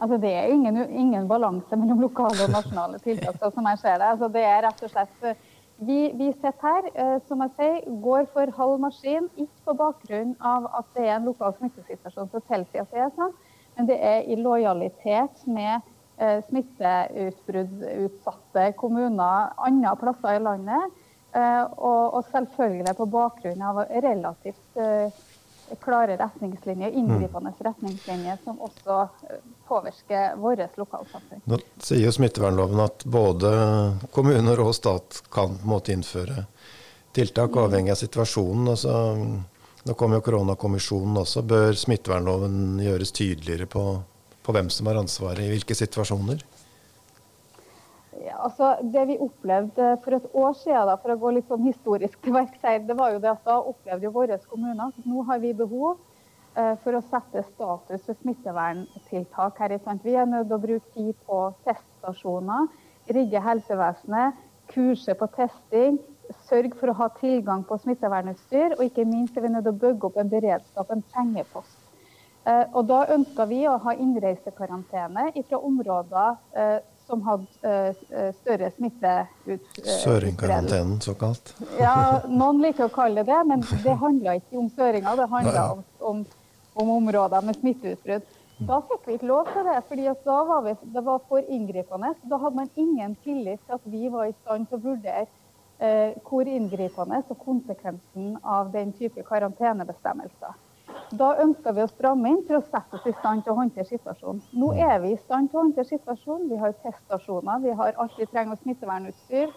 Altså, 0.02 0.18
det 0.18 0.32
er 0.34 0.50
ingen, 0.50 0.78
ingen, 0.90 1.28
balanse 1.30 1.78
mellom 1.78 2.00
lokale 2.02 2.48
og 2.48 2.52
nasjonale 2.56 2.98
tiltak. 3.06 3.36
Som 3.54 3.68
jeg 3.70 3.78
ser 3.84 3.96
det. 4.02 4.08
Altså, 4.14 4.28
det 4.34 4.44
er 4.50 4.64
rett 4.66 4.80
og 4.88 4.92
slett 4.96 5.18
eh, 5.30 5.42
Vi, 5.82 6.00
vi 6.14 6.28
sitter 6.34 6.62
her, 6.62 6.84
eh, 6.94 7.18
som 7.26 7.42
jeg 7.42 7.52
sier, 7.58 7.78
går 8.02 8.24
for 8.34 8.46
halv 8.58 8.80
maskin. 8.82 9.30
Ikke 9.38 9.62
på 9.70 9.74
bakgrunn 9.78 10.36
av 10.46 10.62
at 10.78 10.86
det 10.98 11.06
er 11.08 11.16
en 11.16 11.30
lokal 11.30 11.52
smittesituasjon 11.58 12.30
som 12.34 12.42
tilsier 12.50 12.82
at 12.84 12.92
det 12.94 13.02
er 13.02 13.18
sånn, 13.18 13.34
men 13.78 13.84
det 13.90 13.98
er 13.98 14.20
i 14.30 14.36
lojalitet 14.38 15.36
med 15.50 15.76
eh, 16.22 16.40
smitteutbruddutsatte 16.50 18.64
kommuner 18.82 19.38
andre 19.58 19.96
plasser 20.02 20.32
i 20.38 20.46
landet. 20.50 20.84
Og, 21.32 22.04
og, 22.18 22.24
selvfølgelig 22.28 22.94
på 22.98 23.06
bakgrunn 23.08 23.62
av 23.64 23.78
relativt 24.04 24.68
klare 25.82 26.18
retningslinjer, 26.18 26.92
inngripende 26.92 27.54
mm. 27.54 27.64
retningslinjer, 27.68 28.38
som 28.44 28.60
også 28.62 28.98
eh, 29.30 29.40
påvirker 29.68 30.36
vårt 30.42 30.78
lokalsamfunn. 30.78 31.44
Nå 31.46 31.60
sier 31.80 32.06
jo 32.06 32.14
smittevernloven 32.16 32.84
at 32.84 33.06
både 33.06 33.52
kommuner 34.16 34.62
og 34.64 34.74
stat 34.78 35.22
kan 35.34 35.60
måte 35.68 35.96
innføre 35.96 36.46
tiltak 37.16 37.56
mm. 37.56 37.64
avhengig 37.64 37.96
av 37.96 38.02
situasjonen. 38.02 38.72
Altså, 38.74 38.96
nå 39.88 39.98
kommer 39.98 40.20
jo 40.20 40.28
koronakommisjonen 40.30 41.22
også. 41.24 41.46
Bør 41.48 41.78
smittevernloven 41.78 42.82
gjøres 42.84 43.16
tydeligere 43.18 43.70
på, 43.72 43.86
på 44.44 44.56
hvem 44.56 44.70
som 44.74 44.90
har 44.92 45.00
ansvaret 45.02 45.46
i 45.46 45.52
hvilke 45.54 45.78
situasjoner? 45.78 46.44
Altså, 48.36 48.76
det 48.94 49.08
vi 49.08 49.18
opplevde 49.22 49.96
for 50.04 50.16
et 50.18 50.30
år 50.34 50.54
siden, 50.60 50.88
da, 50.90 50.96
for 51.02 51.14
å 51.14 51.20
gå 51.20 51.34
litt 51.36 51.50
sånn 51.52 51.66
historisk 51.66 52.22
til 52.24 52.36
verks 52.36 52.64
det 52.88 52.98
var 52.98 53.14
jo 53.14 53.22
det 53.24 53.32
at 53.32 53.44
da 53.48 53.58
opplevde 53.60 54.08
jo 54.08 54.14
våre 54.16 54.40
kommuner 54.50 54.88
at 54.88 55.06
nå 55.06 55.26
har 55.28 55.42
vi 55.44 55.54
behov 55.58 55.98
eh, 56.58 56.76
for 56.84 56.98
å 56.98 57.04
sette 57.10 57.44
status 57.50 58.06
for 58.06 58.22
smitteverntiltak 58.22 59.60
her 59.64 59.78
Sant. 59.84 60.06
Vi 60.06 60.16
er 60.16 60.30
nødt 60.30 60.48
til 60.48 60.58
å 60.58 60.64
bruke 60.66 60.96
tid 60.96 61.16
på 61.28 61.44
teststasjoner, 61.68 62.72
rigge 63.12 63.44
helsevesenet, 63.44 64.40
kurse 64.72 65.16
på 65.18 65.28
testing, 65.36 66.00
sørge 66.48 66.78
for 66.80 66.92
å 66.92 66.98
ha 67.00 67.10
tilgang 67.20 67.64
på 67.68 67.78
smittevernutstyr, 67.84 68.78
og 68.78 68.86
ikke 68.86 69.08
minst 69.08 69.38
er 69.38 69.46
vi 69.46 69.54
nødt 69.54 69.68
til 69.68 69.76
å 69.76 69.82
bygge 69.86 70.08
opp 70.08 70.20
en 70.22 70.32
beredskap, 70.32 70.92
en 70.92 71.04
pengepost. 71.16 71.80
Eh, 72.46 72.66
og 72.74 72.88
Da 72.90 73.04
ønska 73.14 73.46
vi 73.46 73.62
å 73.70 73.78
ha 73.84 73.94
innreisekarantene 73.94 75.30
fra 75.36 75.60
områder 75.60 76.38
eh, 76.58 76.80
som 77.12 77.24
hadde 77.28 77.46
uh, 77.68 78.32
større 78.40 78.72
smitteutbredelse. 78.78 79.98
Søringkarantenen, 80.06 80.98
såkalt? 81.04 81.54
Ja, 81.80 82.22
noen 82.32 82.64
liker 82.64 82.88
å 82.88 82.94
kalle 82.96 83.26
det 83.28 83.32
det, 83.32 83.42
men 83.48 83.66
det 83.84 83.98
handla 84.02 84.38
ikke 84.40 84.60
om 84.62 84.70
søringer, 84.76 85.18
det 85.20 85.28
handla 85.32 85.66
om, 85.74 85.84
om, 86.12 86.24
om, 86.74 86.94
områder 87.00 87.44
med 87.48 87.60
smitteutbrudd. 87.60 88.30
Da 88.62 88.78
fikk 88.86 89.08
vi 89.08 89.18
ikke 89.18 89.30
lov 89.30 89.48
til 89.50 89.66
det, 89.66 89.78
fordi 89.90 90.10
da 90.26 90.40
var 90.46 90.66
vi, 90.68 90.74
det 90.96 91.02
var 91.06 91.22
for 91.30 91.54
inngripende. 91.58 92.12
Da 92.30 92.42
hadde 92.44 92.60
man 92.60 92.74
ingen 92.78 93.16
tillit 93.26 93.64
til 93.66 93.78
at 93.78 93.88
vi 93.90 94.10
var 94.14 94.30
i 94.30 94.36
stand 94.44 94.70
til 94.70 94.78
å 94.78 94.84
vurdere 94.84 95.26
uh, 95.82 96.12
hvor 96.28 96.50
inngripende 96.50 97.24
og 97.28 97.40
konsekvensen 97.46 98.36
av 98.44 98.70
den 98.76 98.94
type 99.00 99.26
karantenebestemmelser. 99.30 100.60
Da 101.18 101.32
ønska 101.44 101.74
vi 101.76 101.84
å 101.84 101.90
stramme 101.92 102.30
inn 102.32 102.44
for 102.48 102.60
å 102.60 102.64
sette 102.70 102.98
oss 102.98 103.08
i 103.10 103.14
stand 103.20 103.44
til 103.44 103.54
å 103.54 103.58
håndtere 103.58 103.88
situasjonen. 103.90 104.42
Nå 104.56 104.72
mm. 104.72 104.82
er 104.88 105.02
vi 105.04 105.12
i 105.12 105.20
stand 105.20 105.52
til 105.52 105.60
å 105.60 105.66
håndtere 105.66 105.90
situasjonen. 105.90 106.48
Vi 106.52 106.60
har 106.62 106.78
teststasjoner, 106.86 107.64
vi 107.66 107.76
har 107.82 108.00
alt 108.00 108.16
vi 108.20 108.28
trenger 108.32 108.56
av 108.56 108.64
smittevernutstyr. 108.64 109.52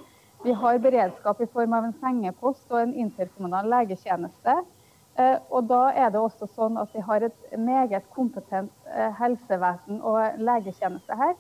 Vi 0.45 0.53
har 0.61 0.81
beredskap 0.83 1.41
i 1.41 1.49
form 1.53 1.77
av 1.79 1.87
en 1.87 1.95
sengepost 2.03 2.73
og 2.75 2.81
en 2.83 2.97
interkommunal 3.07 3.71
legetjeneste. 3.71 4.59
Eh, 5.15 5.37
og 5.55 5.71
da 5.71 5.87
er 5.95 6.11
det 6.11 6.21
også 6.21 6.51
sånn 6.57 6.77
at 6.81 6.91
vi 6.93 7.03
har 7.07 7.23
et 7.23 7.57
meget 7.57 8.09
kompetent 8.17 8.73
eh, 8.91 9.13
helsevesen 9.21 10.03
og 10.03 10.43
legetjeneste 10.43 11.19
her, 11.21 11.37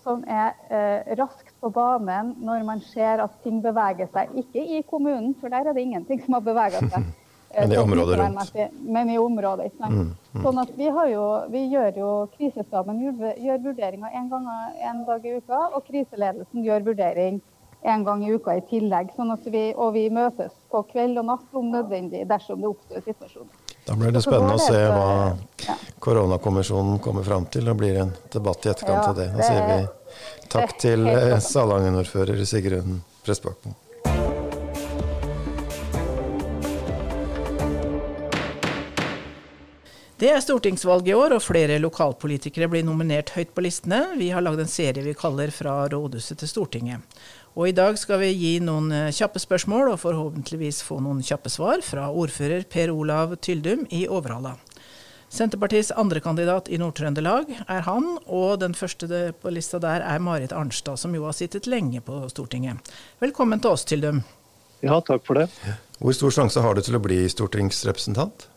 som 0.00 0.24
er 0.24 0.56
eh, 0.72 1.12
raskt 1.20 1.52
på 1.60 1.68
banen 1.74 2.32
når 2.40 2.64
man 2.64 2.80
ser 2.88 3.20
at 3.20 3.36
ting 3.44 3.60
beveger 3.62 4.08
seg. 4.14 4.32
Ikke 4.42 4.64
i 4.64 4.80
kommunen, 4.88 5.34
for 5.40 5.52
der 5.52 5.68
er 5.68 5.76
det 5.76 5.84
ingenting 5.84 6.24
som 6.24 6.38
har 6.38 6.46
beveget 6.48 6.88
seg. 6.88 7.10
Men 7.54 7.72
i 7.72 7.76
området 7.78 8.18
rundt. 8.18 8.56
Men 8.82 9.10
i 9.10 9.18
området, 9.18 9.66
ikke 9.70 9.84
sant. 9.84 9.94
Mm, 9.94 10.08
mm. 10.32 10.42
Sånn 10.44 10.58
at 10.62 10.72
vi, 10.76 10.88
jo, 11.12 11.26
vi, 11.52 11.62
gjør 11.72 12.00
jo 12.02 12.10
Krisestaben 12.36 13.00
gjør 13.02 13.62
vurderinger 13.64 14.18
en, 14.20 14.26
gang, 14.32 14.50
en 14.90 15.04
dag 15.08 15.24
i 15.24 15.38
uka, 15.38 15.62
og 15.72 15.86
kriseledelsen 15.88 16.66
gjør 16.66 16.84
vurdering 16.90 17.40
en 17.88 18.04
gang 18.04 18.26
i 18.26 18.34
uka 18.34 18.58
i 18.58 18.64
tillegg. 18.68 19.14
Sånn 19.16 19.32
vi, 19.46 19.70
og 19.76 19.94
vi 19.96 20.08
møtes 20.12 20.52
på 20.70 20.82
kveld 20.92 21.22
og 21.22 21.28
natt 21.30 21.56
om 21.56 21.72
nødvendig 21.72 22.26
dersom 22.28 22.60
det 22.62 22.72
oppstår 22.74 23.06
situasjoner. 23.06 23.64
Da 23.88 23.96
blir 23.96 24.12
det 24.12 24.20
spennende 24.20 24.58
å 24.58 24.60
se 24.60 24.80
hva 24.92 25.76
koronakommisjonen 26.04 26.98
kommer 27.00 27.24
fram 27.24 27.48
til. 27.48 27.64
Det 27.64 27.76
blir 27.78 28.02
en 28.02 28.12
debatt 28.34 28.66
i 28.66 28.74
etterkant 28.74 29.14
av 29.14 29.16
det. 29.16 29.30
Da 29.32 29.46
sier 29.48 29.68
vi 29.70 30.48
takk 30.52 30.76
til 30.80 31.08
eh, 31.08 31.38
Salangen-ordfører 31.40 32.44
Sigrun 32.44 32.98
Prestbakmo. 33.24 33.72
Det 40.18 40.32
er 40.34 40.40
stortingsvalg 40.42 41.06
i 41.06 41.12
år, 41.14 41.36
og 41.36 41.44
flere 41.44 41.76
lokalpolitikere 41.78 42.66
blir 42.66 42.82
nominert 42.82 43.30
høyt 43.36 43.52
på 43.54 43.62
listene. 43.62 44.00
Vi 44.18 44.32
har 44.34 44.42
lagd 44.42 44.58
en 44.64 44.70
serie 44.70 45.04
vi 45.04 45.12
kaller 45.14 45.52
Fra 45.54 45.84
rådhuset 45.92 46.40
til 46.40 46.50
Stortinget. 46.50 47.20
Og 47.54 47.68
i 47.68 47.74
dag 47.76 47.94
skal 48.00 48.18
vi 48.24 48.32
gi 48.34 48.50
noen 48.58 48.90
eh, 48.90 49.12
kjappe 49.14 49.38
spørsmål, 49.38 49.92
og 49.92 50.00
forhåpentligvis 50.02 50.80
få 50.82 50.98
noen 51.04 51.22
kjappe 51.22 51.54
svar 51.54 51.86
fra 51.86 52.08
ordfører 52.10 52.66
Per 52.66 52.90
Olav 52.90 53.36
Tyldum 53.46 53.86
i 53.94 54.08
Overhalla. 54.10 54.56
Senterpartiets 55.30 55.94
andrekandidat 55.94 56.66
i 56.66 56.82
Nord-Trøndelag 56.82 57.54
er 57.68 57.86
han, 57.86 58.10
og 58.26 58.58
den 58.58 58.74
første 58.74 59.22
på 59.38 59.54
lista 59.54 59.78
der 59.78 60.02
er 60.02 60.18
Marit 60.18 60.50
Arnstad, 60.50 60.98
som 60.98 61.14
jo 61.14 61.30
har 61.30 61.38
sittet 61.38 61.70
lenge 61.70 62.02
på 62.02 62.24
Stortinget. 62.34 62.82
Velkommen 63.22 63.62
til 63.62 63.78
oss, 63.78 63.86
Tyldum. 63.86 64.24
Ja, 64.82 64.98
takk 64.98 65.22
for 65.30 65.38
det. 65.38 65.46
Hvor 66.02 66.18
stor 66.18 66.40
sjanse 66.42 66.66
har 66.66 66.74
du 66.74 66.82
til 66.82 66.98
å 66.98 67.06
bli 67.06 67.22
stortingsrepresentant? 67.30 68.50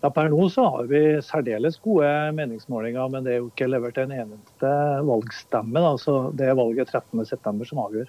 Ja, 0.00 0.08
Per 0.08 0.30
nå 0.32 0.46
så 0.48 0.64
har 0.64 0.86
vi 0.88 1.00
særdeles 1.24 1.76
gode 1.84 2.08
meningsmålinger, 2.36 3.10
men 3.12 3.26
det 3.26 3.34
er 3.34 3.42
jo 3.42 3.50
ikke 3.50 3.68
levert 3.68 3.98
en 4.00 4.14
eneste 4.16 4.70
valgstemme. 5.04 5.82
Da. 5.84 5.90
Så 6.00 6.14
det 6.36 6.48
er 6.48 6.56
valget 6.56 6.92
13.9 6.94 7.68
som 7.68 7.82
avgjør. 7.84 8.08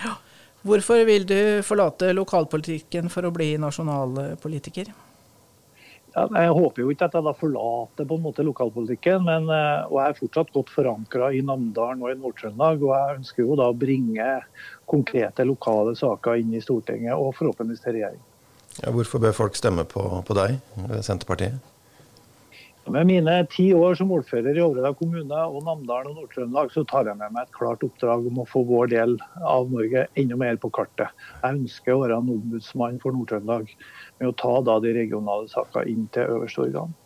Ja. 0.00 0.16
Hvorfor 0.66 1.06
vil 1.08 1.22
du 1.24 1.38
forlate 1.64 2.10
lokalpolitikken 2.12 3.08
for 3.12 3.24
å 3.24 3.30
bli 3.32 3.54
nasjonalpolitiker? 3.62 4.90
Ja, 6.10 6.24
jeg 6.26 6.54
håper 6.56 6.82
jo 6.82 6.90
ikke 6.90 7.06
at 7.06 7.14
jeg 7.14 7.22
da 7.22 7.32
forlater 7.38 8.06
på 8.10 8.16
en 8.18 8.24
måte 8.24 8.42
lokalpolitikken, 8.42 9.22
men, 9.28 9.46
eh, 9.54 9.86
og 9.86 10.00
jeg 10.00 10.10
er 10.10 10.18
fortsatt 10.18 10.50
godt 10.56 10.72
forankra 10.74 11.30
i 11.30 11.44
Namdalen 11.46 12.02
og 12.02 12.10
i 12.10 12.18
Nord-Trøndelag. 12.18 12.82
Og 12.82 12.90
jeg 12.96 13.20
ønsker 13.20 13.46
jo 13.46 13.58
da 13.60 13.70
å 13.70 13.78
bringe 13.78 14.26
konkrete 14.90 15.46
lokale 15.46 15.94
saker 15.94 16.42
inn 16.42 16.58
i 16.58 16.64
Stortinget 16.64 17.14
og 17.14 17.36
forhåpentligvis 17.38 17.86
til 17.86 17.96
regjering. 18.00 18.24
Ja, 18.80 18.92
hvorfor 18.94 19.20
bør 19.20 19.36
folk 19.36 19.58
stemme 19.58 19.84
på, 19.88 20.02
på 20.24 20.36
deg, 20.38 20.56
Senterpartiet? 21.04 21.60
Med 22.90 23.06
mine 23.06 23.34
ti 23.52 23.68
år 23.76 23.94
som 23.98 24.10
ordfører 24.10 24.56
i 24.56 24.62
Overhøyda 24.64 24.94
kommune 24.98 25.40
og 25.52 25.60
Namdalen 25.66 26.10
og 26.10 26.22
Nord-Trøndelag, 26.22 26.72
så 26.72 26.82
tar 26.88 27.06
jeg 27.06 27.18
med 27.20 27.34
meg 27.36 27.44
et 27.44 27.54
klart 27.54 27.84
oppdrag 27.86 28.24
om 28.30 28.40
å 28.40 28.46
få 28.48 28.64
vår 28.66 28.90
del 28.94 29.14
av 29.46 29.68
Norge 29.70 30.06
enda 30.18 30.38
mer 30.40 30.56
på 30.58 30.72
kartet. 30.74 31.12
Jeg 31.42 31.60
ønsker 31.60 31.94
å 31.94 32.00
være 32.02 32.18
en 32.18 32.32
ombudsmann 32.34 32.98
for 33.02 33.14
Nord-Trøndelag 33.14 33.68
med 34.18 34.30
å 34.30 34.34
ta 34.40 34.54
da 34.66 34.78
de 34.82 34.94
regionale 34.96 35.50
sakene 35.52 35.92
inn 35.92 36.08
til 36.16 36.34
øverste 36.38 36.64
organ. 36.66 36.96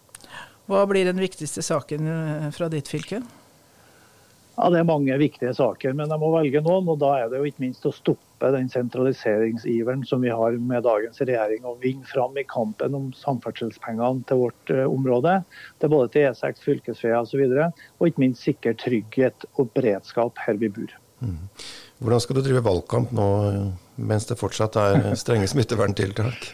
Hva 0.70 0.86
blir 0.88 1.10
den 1.10 1.20
viktigste 1.20 1.64
saken 1.66 2.08
eh, 2.08 2.46
fra 2.54 2.70
ditt 2.72 2.88
fylke? 2.88 3.20
Ja, 4.56 4.70
Det 4.70 4.78
er 4.78 4.86
mange 4.86 5.16
viktige 5.18 5.54
saker, 5.54 5.94
men 5.98 6.10
jeg 6.10 6.20
må 6.22 6.30
velge 6.34 6.62
noen. 6.62 6.88
og 6.88 6.98
Da 7.02 7.10
er 7.18 7.30
det 7.30 7.40
jo 7.40 7.48
ikke 7.48 7.64
minst 7.64 7.86
å 7.86 7.92
stoppe 7.94 8.50
den 8.54 8.68
sentraliseringsiveren 8.70 10.04
som 10.06 10.22
vi 10.22 10.30
har 10.30 10.58
med 10.58 10.84
dagens 10.86 11.18
regjering, 11.18 11.64
og 11.64 11.80
vinne 11.82 12.06
fram 12.06 12.36
i 12.38 12.46
kampen 12.46 12.94
om 12.94 13.08
samferdselspengene 13.18 14.22
til 14.28 14.44
vårt 14.44 14.70
uh, 14.70 14.84
område. 14.86 15.40
Det 15.78 15.88
er 15.88 15.94
både 15.96 16.12
til 16.14 16.28
E6, 16.30 16.62
fylkesveier 16.62 17.18
osv. 17.22 17.42
Og, 17.48 17.56
så 17.56 17.98
og 17.98 18.10
ikke 18.10 18.26
minst 18.26 18.46
sikre 18.46 18.76
trygghet 18.78 19.48
og 19.58 19.72
beredskap 19.74 20.38
her 20.46 20.60
vi 20.60 20.70
bor. 20.70 20.94
Mm. 21.24 21.40
Hvordan 21.98 22.22
skal 22.22 22.36
du 22.36 22.44
drive 22.44 22.62
valgkamp 22.64 23.12
nå 23.16 23.28
mens 23.96 24.26
det 24.26 24.38
fortsatt 24.38 24.76
er 24.78 25.14
strenge 25.18 25.48
smitteverntiltak? 25.50 26.50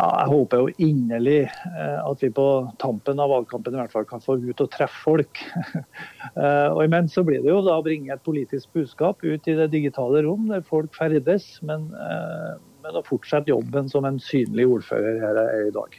Ja, 0.00 0.06
jeg 0.22 0.30
håper 0.30 0.62
jo 0.62 0.68
inderlig 0.80 1.40
eh, 1.44 1.98
at 2.00 2.22
vi 2.24 2.30
på 2.32 2.44
tampen 2.80 3.20
av 3.20 3.28
valgkampen 3.34 3.74
i 3.74 3.80
hvert 3.82 3.92
fall 3.92 4.06
kan 4.08 4.22
få 4.24 4.38
ut 4.40 4.62
og 4.64 4.72
treffe 4.72 5.04
folk. 5.04 5.42
Eh, 6.30 6.68
og 6.70 6.84
Imens 6.84 7.16
så 7.16 7.24
blir 7.26 7.40
det 7.42 7.50
jo 7.50 7.58
da 7.64 7.74
å 7.80 7.82
bringe 7.82 8.12
et 8.14 8.22
politisk 8.22 8.70
budskap 8.76 9.24
ut 9.24 9.48
i 9.50 9.54
det 9.58 9.66
digitale 9.72 10.20
rom, 10.22 10.44
der 10.48 10.62
folk 10.62 10.94
ferdes. 10.94 11.46
Men, 11.66 11.88
eh, 11.90 12.52
men 12.84 12.98
å 13.00 13.02
fortsette 13.04 13.50
jobben 13.50 13.88
som 13.90 14.06
en 14.06 14.20
synlig 14.22 14.68
ordfører 14.70 15.18
her 15.24 15.40
er 15.42 15.64
i 15.66 15.74
dag. 15.74 15.96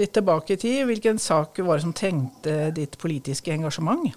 Litt 0.00 0.14
tilbake 0.16 0.56
i 0.56 0.60
tid, 0.64 0.82
hvilken 0.90 1.22
sak 1.22 1.60
var 1.62 1.78
det 1.78 1.86
som 1.86 1.94
trengte 1.96 2.56
ditt 2.74 2.98
politiske 3.00 3.54
engasjement? 3.54 4.10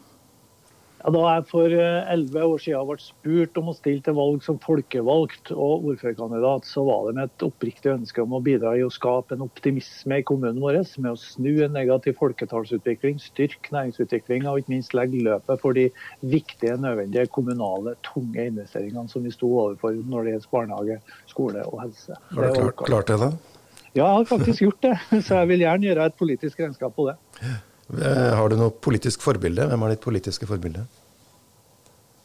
Ja, 1.06 1.12
da 1.14 1.20
jeg 1.36 1.44
for 1.52 1.70
eh, 1.70 2.08
elleve 2.10 2.42
år 2.50 2.62
siden 2.64 2.88
ble 2.90 2.96
spurt 2.98 3.58
om 3.62 3.68
å 3.70 3.76
stille 3.78 4.02
til 4.02 4.16
valg 4.18 4.42
som 4.42 4.56
folkevalgt 4.64 5.52
og 5.54 5.84
ordførerkandidat, 5.92 6.66
så 6.66 6.82
var 6.88 7.04
det 7.06 7.12
med 7.20 7.30
et 7.30 7.46
oppriktig 7.46 7.92
ønske 7.92 8.24
om 8.24 8.34
å 8.34 8.40
bidra 8.42 8.72
i 8.74 8.82
å 8.82 8.90
skape 8.90 9.36
en 9.36 9.44
optimisme 9.46 10.18
i 10.18 10.26
kommunen 10.26 10.58
vår, 10.64 10.80
med 10.98 11.12
å 11.12 11.20
snu 11.22 11.62
en 11.62 11.78
negativ 11.78 12.18
folketallsutvikling, 12.18 13.20
styrke 13.22 13.76
næringsutviklinga 13.76 14.50
og 14.50 14.64
ikke 14.64 14.74
minst 14.74 14.98
legge 14.98 15.22
løpet 15.28 15.62
for 15.62 15.78
de 15.78 15.86
viktige, 16.26 16.74
nødvendige 16.82 17.30
kommunale, 17.38 17.94
tunge 18.10 18.48
investeringene 18.50 19.06
som 19.14 19.30
vi 19.30 19.36
sto 19.36 19.52
overfor 19.52 20.02
når 20.10 20.26
det 20.26 20.36
gjelder 20.36 20.52
barnehage, 20.58 21.00
skole 21.30 21.70
og 21.70 21.84
helse. 21.84 22.18
Har 22.34 22.50
du 22.50 22.58
klart, 22.58 22.82
klart 22.90 23.14
det, 23.14 23.22
da? 23.22 23.32
Ja, 23.94 24.10
jeg 24.10 24.12
har 24.24 24.28
faktisk 24.34 24.66
gjort 24.66 24.82
det. 24.90 24.98
Så 25.30 25.38
jeg 25.38 25.54
vil 25.54 25.68
gjerne 25.68 25.92
gjøre 25.92 26.10
et 26.10 26.22
politisk 26.26 26.66
regnskap 26.66 26.98
på 26.98 27.12
det. 27.12 27.18
Eh, 27.94 28.34
har 28.34 28.50
du 28.50 28.58
noe 28.58 28.74
politisk 28.74 29.26
forbilde? 29.26 29.68
Hvem 29.70 29.84
er 29.86 29.94
ditt 29.94 30.06
politiske 30.06 30.48
forbilde? 30.50 30.86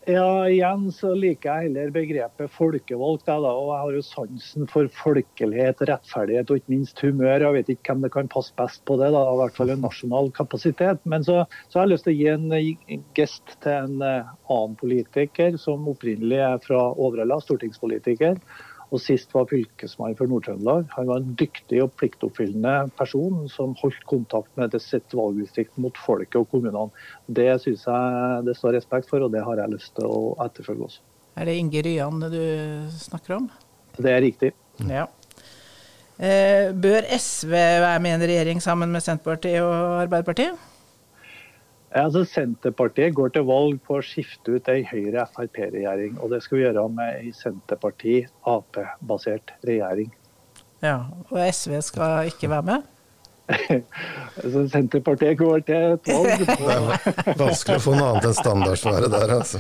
Ja, 0.09 0.49
igjen 0.49 0.87
så 0.97 1.11
liker 1.13 1.51
jeg 1.51 1.69
heller 1.69 1.91
begrepet 1.93 2.51
folkevalgt. 2.55 3.29
Jeg, 3.29 3.43
og 3.45 3.69
jeg 3.69 3.83
har 3.83 3.99
jo 3.99 4.01
sansen 4.03 4.71
for 4.71 4.89
folkelighet, 4.97 5.83
rettferdighet 5.91 6.51
og 6.51 6.63
ikke 6.63 6.73
minst 6.73 7.03
humør. 7.05 7.45
Jeg 7.45 7.57
vet 7.59 7.73
ikke 7.75 7.93
hvem 7.93 8.07
det 8.07 8.13
kan 8.15 8.31
passe 8.33 8.57
best 8.59 8.81
på 8.89 8.97
det, 8.99 9.13
da, 9.13 9.21
i 9.29 9.39
hvert 9.43 9.59
fall 9.59 9.75
en 9.75 9.85
nasjonal 9.85 10.33
kapasitet. 10.35 11.05
Men 11.05 11.27
så, 11.27 11.45
så 11.69 11.79
har 11.79 11.87
jeg 11.87 11.93
lyst 11.93 12.09
til 12.09 12.17
å 12.17 12.19
gi 12.19 12.33
en 12.33 13.05
gest 13.19 13.55
til 13.61 13.77
en 13.77 14.09
eh, 14.09 14.33
annen 14.51 14.81
politiker 14.81 15.61
som 15.61 15.87
opprinnelig 15.93 16.41
er 16.49 16.59
fra 16.65 16.83
Overhalla, 16.97 17.39
stortingspolitiker 17.45 18.41
og 18.91 19.03
sist 19.03 19.31
var 19.35 19.47
fylkesmann 19.51 20.17
for 20.19 20.31
Nord-Trøndelag. 20.31 20.89
Han 20.97 21.09
var 21.11 21.21
en 21.21 21.35
dyktig 21.39 21.79
og 21.85 21.93
pliktoppfyllende 22.01 22.91
person 22.99 23.45
som 23.53 23.77
holdt 23.79 24.03
kontakt 24.11 24.51
med 24.59 24.75
sitt 24.83 25.15
valgdistrikt 25.15 25.79
mot 25.83 25.97
folket 26.05 26.41
og 26.43 26.49
kommunene. 26.51 26.89
Det 27.31 27.53
syns 27.63 27.87
jeg 27.87 28.43
det 28.49 28.57
står 28.59 28.77
respekt 28.79 29.11
for, 29.11 29.23
og 29.23 29.33
det 29.35 29.45
har 29.47 29.63
jeg 29.63 29.75
lyst 29.77 29.95
til 29.99 30.11
å 30.11 30.35
etterfølge 30.43 30.89
også. 30.89 31.07
Er 31.39 31.47
det 31.47 31.57
Inge 31.61 31.85
Ryan 31.87 32.27
du 32.33 32.43
snakker 32.99 33.39
om? 33.39 33.47
Det 33.97 34.11
er 34.11 34.25
riktig. 34.25 34.53
Ja. 34.91 35.07
Eh, 36.21 36.73
bør 36.77 37.07
SV 37.17 37.53
være 37.55 38.01
med 38.03 38.11
i 38.11 38.19
en 38.19 38.27
regjering 38.29 38.59
sammen 38.61 38.91
med 38.93 39.05
Senterpartiet 39.05 39.63
og 39.63 40.03
Arbeiderpartiet? 40.03 40.70
Altså, 41.91 42.21
Senterpartiet 42.29 43.15
går 43.17 43.29
til 43.35 43.43
valg 43.49 43.81
på 43.87 43.97
å 43.99 44.03
skifte 44.05 44.53
ut 44.55 44.69
ei 44.71 44.85
Høyre-Frp-regjering. 44.87 46.13
Og 46.23 46.31
det 46.31 46.41
skal 46.45 46.59
vi 46.59 46.63
gjøre 46.69 46.85
med 46.95 47.09
ei 47.19 47.31
Senterparti-Ap-basert 47.35 49.49
regjering. 49.67 50.11
Ja, 50.85 50.99
Og 51.29 51.39
SV 51.43 51.81
skal 51.85 52.27
ikke 52.31 52.49
være 52.53 52.67
med? 52.71 52.81
Så 54.53 54.59
Senterpartiet 54.71 55.35
går 55.41 55.59
til 55.67 55.83
valg 56.07 56.39
Det 56.47 56.55
på 56.61 56.67
er 56.71 56.79
vanskelig 57.41 57.79
å 57.81 57.83
få 57.83 57.93
noe 57.97 58.09
annet 58.13 58.27
enn 58.29 58.39
standardsvaret 58.39 59.11
der, 59.11 59.29
altså. 59.41 59.59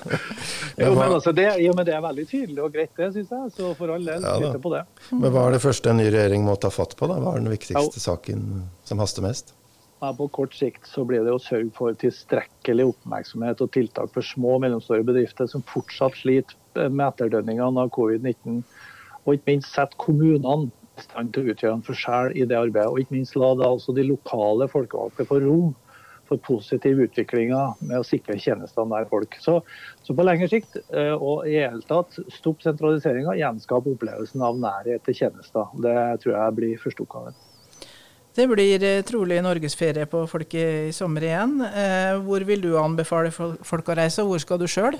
Jo, 0.80 0.90
men 0.96 1.12
altså, 1.12 1.30
det, 1.36 1.44
jo, 1.60 1.72
men 1.76 1.84
det 1.84 1.92
er 1.92 2.00
veldig 2.06 2.24
tydelig 2.30 2.62
og 2.64 2.72
greit, 2.72 2.92
det 2.96 3.12
syns 3.18 3.28
jeg. 3.36 3.44
Så 3.58 3.64
for 3.76 3.86
all 3.92 4.04
del, 4.08 4.20
Ja, 4.24 4.32
sitte 4.40 4.60
på 4.64 4.72
det. 4.72 4.82
Men 5.12 5.28
hva 5.34 5.40
er 5.46 5.50
det 5.58 5.66
første 5.68 5.90
en 5.92 6.00
ny 6.00 6.08
regjering 6.08 6.40
må 6.48 6.54
ta 6.56 6.70
fatt 6.72 6.96
på? 6.96 7.04
da? 7.10 7.16
Hva 7.20 7.30
er 7.36 7.40
den 7.44 7.52
viktigste 7.52 8.00
saken 8.00 8.64
som 8.88 8.96
haster 9.04 9.20
mest? 9.28 9.52
Ja, 10.00 10.14
på 10.16 10.30
kort 10.32 10.54
sikt 10.56 10.86
så 10.88 11.02
blir 11.04 11.26
det 11.26 11.32
å 11.36 11.42
sørge 11.42 11.68
for 11.76 11.96
tilstrekkelig 12.00 12.86
oppmerksomhet 12.94 13.60
og 13.60 13.72
tiltak 13.74 14.14
for 14.14 14.24
små 14.24 14.54
og 14.56 14.62
mellomstore 14.64 15.04
bedrifter 15.04 15.50
som 15.50 15.64
fortsatt 15.68 16.16
sliter 16.16 16.88
med 16.88 17.04
etterdønningene 17.10 17.84
av 17.84 17.92
covid-19. 17.92 18.62
Og 19.26 19.36
ikke 19.36 19.50
minst 19.50 19.74
sette 19.74 20.00
kommunene 20.00 20.70
i 20.96 21.04
stand 21.04 21.34
til 21.34 21.44
å 21.44 21.52
utgjøre 21.52 21.76
en 21.76 21.84
forskjell 21.84 22.32
i 22.32 22.46
det 22.48 22.56
arbeidet. 22.56 22.88
Og 22.88 23.02
ikke 23.02 23.18
minst 23.18 23.36
la 23.36 23.52
da 23.60 23.68
også 23.74 23.92
de 23.96 24.06
lokale 24.08 24.70
folkevalgte 24.72 25.28
få 25.28 25.42
rom 25.44 25.76
for 26.30 26.40
positiv 26.48 27.04
utvikling 27.04 27.52
med 27.52 27.98
å 27.98 28.06
sikre 28.06 28.38
tjenestene 28.40 28.94
der 28.94 29.12
folk. 29.12 29.36
Så, 29.44 29.58
så 30.06 30.16
på 30.16 30.24
lengre 30.24 30.48
sikt, 30.48 30.80
eh, 30.94 31.12
og 31.12 31.44
i 31.50 31.58
hele 31.58 31.84
tatt, 31.90 32.16
stopp 32.32 32.64
sentraliseringa, 32.64 33.36
gjenskap 33.36 33.92
opplevelsen 33.92 34.48
av 34.48 34.64
nærhet 34.64 35.04
til 35.04 35.24
tjenester. 35.24 35.68
Det 35.84 35.96
tror 36.22 36.36
jeg 36.38 36.60
blir 36.62 36.84
førsteoppgaven. 36.86 37.40
Det 38.40 38.46
blir 38.48 38.80
eh, 38.86 39.02
trolig 39.04 39.36
norgesferie 39.44 40.06
på 40.08 40.22
folk 40.30 40.54
i 40.56 40.92
sommer 40.96 41.26
igjen. 41.26 41.58
Eh, 41.60 42.14
hvor 42.24 42.40
vil 42.48 42.62
du 42.64 42.70
anbefale 42.80 43.28
folk 43.34 43.90
å 43.92 43.96
reise, 43.98 44.22
og 44.24 44.30
hvor 44.30 44.40
skal 44.40 44.60
du 44.62 44.64
sjøl? 44.70 44.96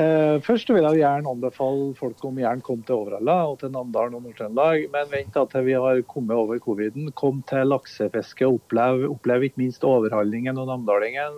Eh, 0.00 0.38
først 0.46 0.70
vil 0.72 0.86
jeg 0.86 1.02
gjerne 1.02 1.28
anbefale 1.34 1.90
folk 1.98 2.24
om 2.24 2.40
gjerne 2.40 2.64
kom 2.64 2.80
til 2.88 3.02
Overhalla 3.02 3.36
og 3.50 3.58
til 3.60 3.74
Namdalen 3.74 4.16
og 4.16 4.24
Nord-Trøndelag. 4.24 4.86
Men 4.94 5.12
vent 5.12 5.36
da 5.36 5.44
til 5.50 5.66
vi 5.66 5.76
har 5.76 6.00
kommet 6.08 6.40
over 6.40 6.62
coviden. 6.64 7.12
Kom 7.20 7.42
til 7.50 7.68
laksefiske 7.68 8.48
og 8.48 8.62
opplev, 8.62 9.04
opplev 9.10 9.44
ikke 9.50 9.66
minst 9.66 9.84
overhallingen 9.84 10.62
og 10.62 10.70
namdalingen. 10.72 11.36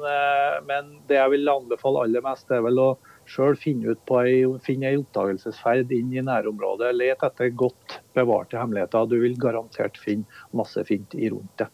Men 0.71 0.95
det 1.11 1.19
jeg 1.19 1.35
vil 1.35 1.57
anbefale 1.57 2.07
aller 2.07 2.23
mest, 2.29 2.55
er 2.55 2.63
vel 2.69 2.79
å 2.85 2.91
sjøl 3.31 3.57
finne 3.59 3.95
ut 3.95 4.03
på 4.09 4.19
ei, 4.25 4.43
finne 4.65 4.91
ei 4.91 4.99
oppdagelsesferd 4.99 5.93
inn 5.95 6.13
i 6.15 6.25
nærområdet. 6.27 6.91
Let 6.97 7.25
etter 7.27 7.53
godt 7.55 8.01
bevarte 8.17 8.59
hemmeligheter. 8.59 9.09
Du 9.11 9.17
vil 9.23 9.39
garantert 9.41 10.01
finne 10.03 10.27
masse 10.57 10.83
fint 10.89 11.15
i 11.15 11.31
rundt 11.33 11.63
det. 11.63 11.71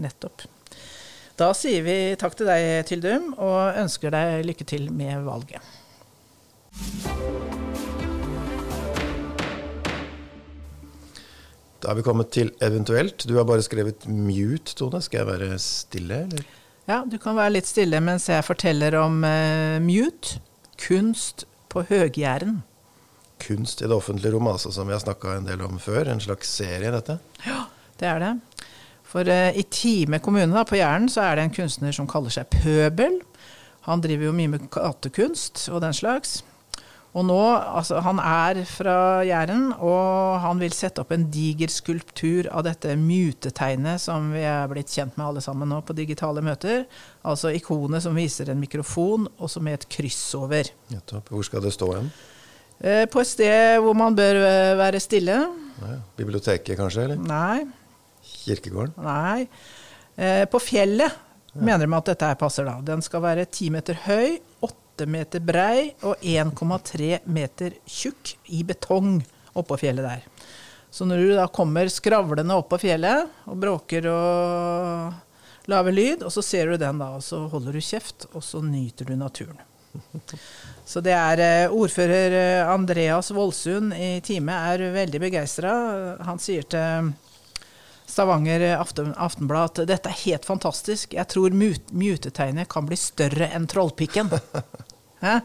Nettopp. 0.00 0.46
Da 1.38 1.50
sier 1.56 1.82
vi 1.82 1.96
takk 2.18 2.36
til 2.38 2.46
deg, 2.46 2.84
Tyldum, 2.88 3.32
og 3.42 3.80
ønsker 3.82 4.14
deg 4.14 4.44
lykke 4.46 4.66
til 4.70 4.86
med 4.94 5.26
valget. 5.26 5.72
Da 11.82 11.92
er 11.92 11.98
vi 11.98 12.04
kommet 12.06 12.30
til 12.32 12.54
eventuelt. 12.64 13.26
Du 13.28 13.34
har 13.36 13.44
bare 13.44 13.64
skrevet 13.66 14.06
mute, 14.08 14.72
Tone. 14.78 15.02
Skal 15.04 15.20
jeg 15.20 15.28
være 15.28 15.58
stille, 15.60 16.22
eller? 16.24 16.46
Ja, 16.88 17.02
du 17.08 17.16
kan 17.20 17.36
være 17.36 17.56
litt 17.56 17.68
stille 17.68 18.00
mens 18.04 18.26
jeg 18.28 18.44
forteller 18.44 18.96
om 19.00 19.22
uh, 19.24 19.80
Mute, 19.80 20.38
kunst 20.80 21.44
på 21.72 21.82
Høg-Jæren. 21.88 22.62
Kunst 23.44 23.82
i 23.82 23.88
det 23.88 23.96
offentlige 23.96 24.32
rom, 24.34 24.46
altså, 24.48 24.70
som 24.72 24.86
vi 24.88 24.94
har 24.94 25.02
snakka 25.02 25.36
en 25.38 25.48
del 25.48 25.62
om 25.66 25.78
før. 25.82 26.08
En 26.12 26.20
slags 26.22 26.48
serie, 26.54 26.90
dette. 26.94 27.18
Ja, 27.46 27.64
Det 28.00 28.08
er 28.08 28.18
det. 28.18 28.32
For 29.04 29.28
eh, 29.30 29.54
i 29.56 29.62
Time 29.70 30.18
kommune 30.18 30.54
da, 30.54 30.64
på 30.66 30.76
Jæren 30.76 31.08
så 31.08 31.22
er 31.22 31.36
det 31.38 31.44
en 31.44 31.54
kunstner 31.54 31.92
som 31.94 32.08
kaller 32.10 32.32
seg 32.34 32.48
Pøbel. 32.50 33.20
Han 33.86 34.00
driver 34.02 34.26
jo 34.26 34.32
mye 34.34 34.50
med 34.50 34.64
gatekunst 34.74 35.68
og 35.70 35.82
den 35.84 35.94
slags. 35.94 36.40
Og 37.14 37.22
nå, 37.28 37.38
altså 37.54 38.00
Han 38.02 38.18
er 38.18 38.64
fra 38.66 39.22
Jæren, 39.22 39.68
og 39.78 40.40
han 40.42 40.58
vil 40.58 40.74
sette 40.74 40.98
opp 41.04 41.12
en 41.14 41.28
diger 41.30 41.70
skulptur 41.70 42.48
av 42.50 42.64
dette 42.66 42.96
mutetegnet 42.98 44.02
som 44.02 44.32
vi 44.34 44.42
er 44.42 44.66
blitt 44.72 44.90
kjent 44.90 45.14
med 45.14 45.28
alle 45.28 45.42
sammen 45.44 45.70
nå 45.70 45.78
på 45.86 45.94
digitale 45.94 46.42
møter. 46.42 46.88
Altså 47.22 47.52
ikonet 47.54 48.02
som 48.02 48.18
viser 48.18 48.50
en 48.50 48.58
mikrofon, 48.58 49.28
og 49.38 49.52
som 49.52 49.70
er 49.70 49.78
et 49.78 49.86
kryss 49.94 50.24
over. 50.38 50.72
Hvor 51.30 51.46
skal 51.46 51.62
det 51.62 51.74
stå 51.76 51.92
hen? 51.94 52.10
Eh, 52.82 53.04
På 53.06 53.22
et 53.22 53.30
sted 53.30 53.78
hvor 53.84 53.94
man 53.94 54.18
bør 54.18 54.40
eh, 54.42 54.74
være 54.82 55.02
stille. 55.02 55.38
Ja, 55.84 55.94
biblioteket, 56.18 56.74
kanskje? 56.78 57.06
Eller 57.06 57.22
Nei, 57.22 57.62
kirkegården? 58.42 58.98
Nei. 59.06 59.46
Eh, 60.18 60.42
på 60.50 60.58
fjellet 60.62 61.14
mener 61.54 61.86
de 61.86 61.94
at 61.94 62.10
dette 62.10 62.32
her 62.32 62.38
passer, 62.42 62.66
da. 62.66 62.80
Den 62.82 63.02
skal 63.06 63.22
være 63.22 63.46
10 63.46 63.70
meter 63.70 64.02
høy, 64.08 64.40
8 64.94 65.06
meter 65.10 65.40
brei 65.42 65.88
og 66.06 66.20
1,3 66.22 67.18
meter 67.26 67.74
tjukk 67.90 68.36
i 68.54 68.62
betong 68.66 69.16
oppå 69.58 69.78
fjellet 69.80 70.06
der. 70.06 70.22
Så 70.94 71.06
når 71.08 71.18
du 71.24 71.30
da 71.34 71.48
kommer 71.50 71.90
skravlende 71.90 72.54
oppå 72.54 72.78
fjellet 72.78 73.26
og 73.50 73.58
bråker 73.58 74.06
og 74.12 75.66
lager 75.70 75.96
lyd, 75.96 76.22
og 76.22 76.30
så 76.30 76.42
ser 76.46 76.70
du 76.70 76.76
den 76.78 77.00
da, 77.02 77.08
og 77.16 77.24
så 77.26 77.40
holder 77.50 77.74
du 77.74 77.82
kjeft, 77.82 78.28
og 78.36 78.44
så 78.46 78.60
nyter 78.62 79.08
du 79.10 79.16
naturen. 79.18 79.58
Så 80.84 80.98
det 81.00 81.12
er 81.14 81.40
eh, 81.40 81.72
ordfører 81.72 82.34
eh, 82.34 82.68
Andreas 82.68 83.30
Voldsund 83.32 83.94
i 83.96 84.18
Time 84.26 84.52
er 84.72 84.82
veldig 84.92 85.20
begeistra. 85.22 85.70
Han 86.26 86.40
sier 86.42 86.66
til 86.68 87.12
Stavanger 88.10 88.66
Aften, 88.76 89.14
Aftenblad 89.16 89.78
at 89.80 89.86
dette 89.88 90.10
er 90.10 90.18
helt 90.26 90.44
fantastisk. 90.44 91.14
Jeg 91.16 91.30
tror 91.32 91.54
mut- 91.56 91.94
mutetegnet 91.94 92.68
kan 92.74 92.84
bli 92.90 92.98
større 93.00 93.48
enn 93.56 93.64
trollpikken. 93.70 94.28
Hæ? 95.24 95.38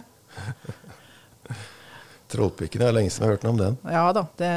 Trollpikken, 2.30 2.82
det 2.82 2.88
er 2.90 2.94
lenge 2.94 3.10
siden 3.10 3.24
jeg 3.24 3.30
har 3.30 3.38
hørt 3.38 3.46
noe 3.48 3.54
om 3.56 3.62
den. 3.62 3.78
Ja 3.90 4.04
da. 4.14 4.26
Det, 4.38 4.50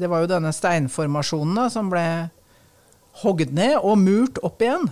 det 0.00 0.08
var 0.10 0.24
jo 0.24 0.30
denne 0.32 0.50
steinformasjonen 0.56 1.60
da, 1.60 1.68
som 1.70 1.90
ble 1.92 2.04
hogd 3.22 3.52
ned 3.54 3.76
og 3.78 4.00
murt 4.02 4.40
opp 4.42 4.64
igjen. 4.64 4.88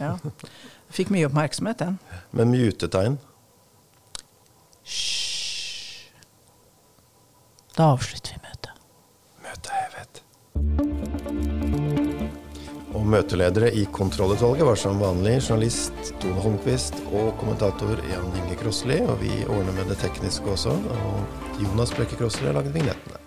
Ja. 0.00 0.16
Fikk 0.92 1.12
mye 1.14 1.28
oppmerksomhet, 1.28 1.78
den. 1.84 1.98
Men 2.34 2.50
mutetegn? 2.52 3.20
Hysj. 4.82 6.10
Da 7.76 7.92
avslutter 7.94 8.34
vi 8.34 8.42
møtet. 8.42 8.61
Og 13.02 13.08
møteledere 13.10 13.72
i 13.74 13.80
kontrollutvalget 13.90 14.62
var 14.68 14.76
som 14.78 15.00
vanlig 15.02 15.32
journalist 15.40 16.12
Tone 16.22 16.44
Holmquist 16.44 17.00
og 17.10 17.32
kommentator 17.40 17.98
Jan 18.12 18.28
Inge 18.44 18.54
Krossli. 18.60 19.00
Og 19.02 19.18
vi 19.24 19.32
ordner 19.48 19.74
med 19.74 19.90
det 19.90 19.98
tekniske 20.04 20.54
også. 20.54 20.76
Og 21.00 21.58
Jonas 21.64 21.96
Brekke 21.98 22.20
Krossli 22.20 22.46
har 22.46 22.60
laget 22.60 22.78
vignettene. 22.78 23.21